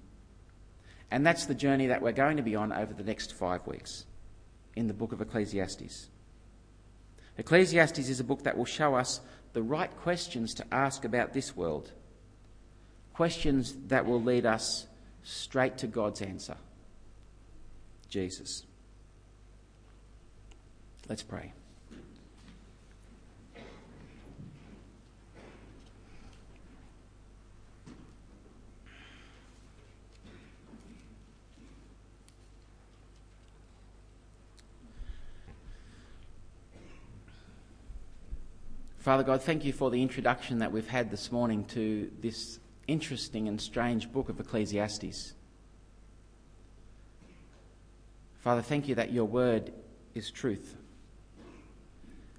And 1.12 1.26
that's 1.26 1.46
the 1.46 1.56
journey 1.56 1.88
that 1.88 2.02
we're 2.02 2.12
going 2.12 2.38
to 2.38 2.44
be 2.44 2.56
on 2.56 2.74
over 2.74 2.94
the 2.94 3.04
next 3.04 3.34
five 3.34 3.66
weeks 3.68 4.06
in 4.76 4.88
the 4.88 4.94
book 4.94 5.12
of 5.12 5.22
Ecclesiastes. 5.22 6.10
Ecclesiastes 7.38 8.10
is 8.10 8.20
a 8.20 8.24
book 8.24 8.44
that 8.44 8.58
will 8.58 8.66
show 8.66 8.96
us 8.96 9.22
the 9.54 9.62
right 9.62 9.96
questions 9.98 10.56
to 10.56 10.66
ask 10.74 11.06
about 11.06 11.34
this 11.34 11.56
world, 11.56 11.92
questions 13.14 13.76
that 13.88 14.06
will 14.06 14.22
lead 14.22 14.46
us 14.46 14.88
straight 15.22 15.78
to 15.78 15.88
God's 15.88 16.22
answer 16.22 16.58
Jesus. 18.10 18.64
Let's 21.08 21.24
pray. 21.24 21.54
Father 39.04 39.24
God, 39.24 39.42
thank 39.42 39.66
you 39.66 39.74
for 39.74 39.92
the 39.92 40.02
introduction 40.02 40.60
that 40.60 40.72
we've 40.72 40.88
had 40.88 41.12
this 41.12 41.30
morning 41.30 41.66
to 41.66 42.10
this 42.22 42.58
interesting 42.88 43.50
and 43.50 43.60
strange 43.60 44.10
book 44.10 44.30
of 44.30 44.40
Ecclesiastes. 44.40 45.34
Father, 48.40 48.62
thank 48.62 48.88
you 48.88 48.96
that 48.96 49.12
your 49.12 49.26
word 49.26 49.74
is 50.16 50.32
truth. 50.32 50.78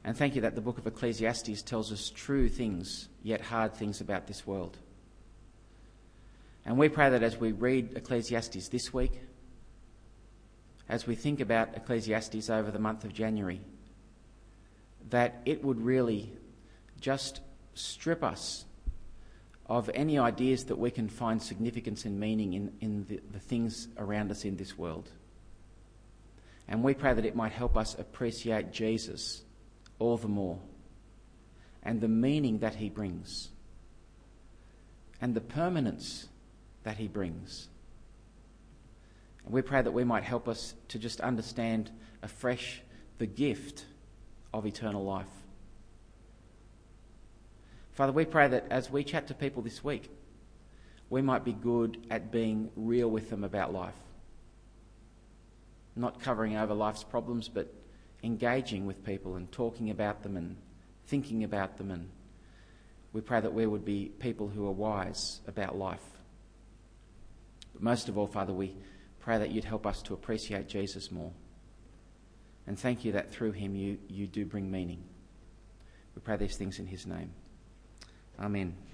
And 0.04 0.16
thank 0.16 0.36
you 0.36 0.40
that 0.40 0.54
the 0.54 0.62
book 0.62 0.78
of 0.78 0.86
Ecclesiastes 0.86 1.60
tells 1.60 1.92
us 1.92 2.08
true 2.08 2.48
things, 2.48 3.10
yet 3.22 3.42
hard 3.42 3.74
things 3.74 4.00
about 4.00 4.26
this 4.26 4.46
world. 4.46 4.78
And 6.64 6.78
we 6.78 6.88
pray 6.88 7.10
that 7.10 7.22
as 7.22 7.36
we 7.36 7.52
read 7.52 7.94
Ecclesiastes 7.94 8.68
this 8.68 8.90
week, 8.90 9.20
as 10.88 11.06
we 11.06 11.14
think 11.14 11.40
about 11.40 11.76
Ecclesiastes 11.76 12.48
over 12.48 12.70
the 12.70 12.78
month 12.78 13.04
of 13.04 13.12
January, 13.12 13.60
that 15.10 15.42
it 15.44 15.62
would 15.62 15.78
really 15.78 16.32
just 17.00 17.40
strip 17.74 18.22
us 18.22 18.64
of 19.66 19.90
any 19.94 20.18
ideas 20.18 20.64
that 20.64 20.78
we 20.78 20.90
can 20.90 21.08
find 21.08 21.40
significance 21.42 22.04
and 22.04 22.20
meaning 22.20 22.52
in, 22.52 22.72
in 22.80 23.04
the, 23.08 23.20
the 23.32 23.38
things 23.38 23.88
around 23.96 24.30
us 24.30 24.44
in 24.44 24.56
this 24.56 24.76
world. 24.76 25.08
And 26.68 26.82
we 26.82 26.94
pray 26.94 27.14
that 27.14 27.24
it 27.24 27.34
might 27.34 27.52
help 27.52 27.76
us 27.76 27.94
appreciate 27.98 28.72
Jesus 28.72 29.42
all 29.98 30.16
the 30.16 30.28
more 30.28 30.58
and 31.82 32.00
the 32.00 32.08
meaning 32.08 32.58
that 32.58 32.74
he 32.74 32.88
brings 32.88 33.50
and 35.20 35.34
the 35.34 35.40
permanence 35.40 36.28
that 36.82 36.96
he 36.96 37.08
brings. 37.08 37.68
And 39.44 39.52
we 39.52 39.62
pray 39.62 39.82
that 39.82 39.92
we 39.92 40.04
might 40.04 40.24
help 40.24 40.48
us 40.48 40.74
to 40.88 40.98
just 40.98 41.20
understand 41.20 41.90
afresh 42.22 42.82
the 43.18 43.26
gift 43.26 43.84
of 44.52 44.66
eternal 44.66 45.04
life. 45.04 45.43
Father, 47.94 48.12
we 48.12 48.24
pray 48.24 48.48
that 48.48 48.66
as 48.70 48.90
we 48.90 49.04
chat 49.04 49.28
to 49.28 49.34
people 49.34 49.62
this 49.62 49.84
week, 49.84 50.10
we 51.10 51.22
might 51.22 51.44
be 51.44 51.52
good 51.52 52.04
at 52.10 52.32
being 52.32 52.70
real 52.74 53.08
with 53.08 53.30
them 53.30 53.44
about 53.44 53.72
life. 53.72 53.94
Not 55.94 56.20
covering 56.20 56.56
over 56.56 56.74
life's 56.74 57.04
problems, 57.04 57.48
but 57.48 57.72
engaging 58.24 58.86
with 58.86 59.04
people 59.04 59.36
and 59.36 59.50
talking 59.52 59.90
about 59.90 60.24
them 60.24 60.36
and 60.36 60.56
thinking 61.06 61.44
about 61.44 61.78
them. 61.78 61.92
And 61.92 62.10
we 63.12 63.20
pray 63.20 63.40
that 63.40 63.54
we 63.54 63.64
would 63.64 63.84
be 63.84 64.10
people 64.18 64.48
who 64.48 64.66
are 64.66 64.72
wise 64.72 65.40
about 65.46 65.78
life. 65.78 66.02
But 67.74 67.82
most 67.82 68.08
of 68.08 68.18
all, 68.18 68.26
Father, 68.26 68.52
we 68.52 68.74
pray 69.20 69.38
that 69.38 69.50
you'd 69.50 69.64
help 69.64 69.86
us 69.86 70.02
to 70.02 70.14
appreciate 70.14 70.66
Jesus 70.66 71.12
more. 71.12 71.30
And 72.66 72.76
thank 72.76 73.04
you 73.04 73.12
that 73.12 73.30
through 73.30 73.52
him 73.52 73.76
you, 73.76 73.98
you 74.08 74.26
do 74.26 74.44
bring 74.44 74.68
meaning. 74.68 75.04
We 76.16 76.22
pray 76.22 76.36
these 76.38 76.56
things 76.56 76.80
in 76.80 76.86
his 76.86 77.06
name. 77.06 77.30
Amen. 78.38 78.84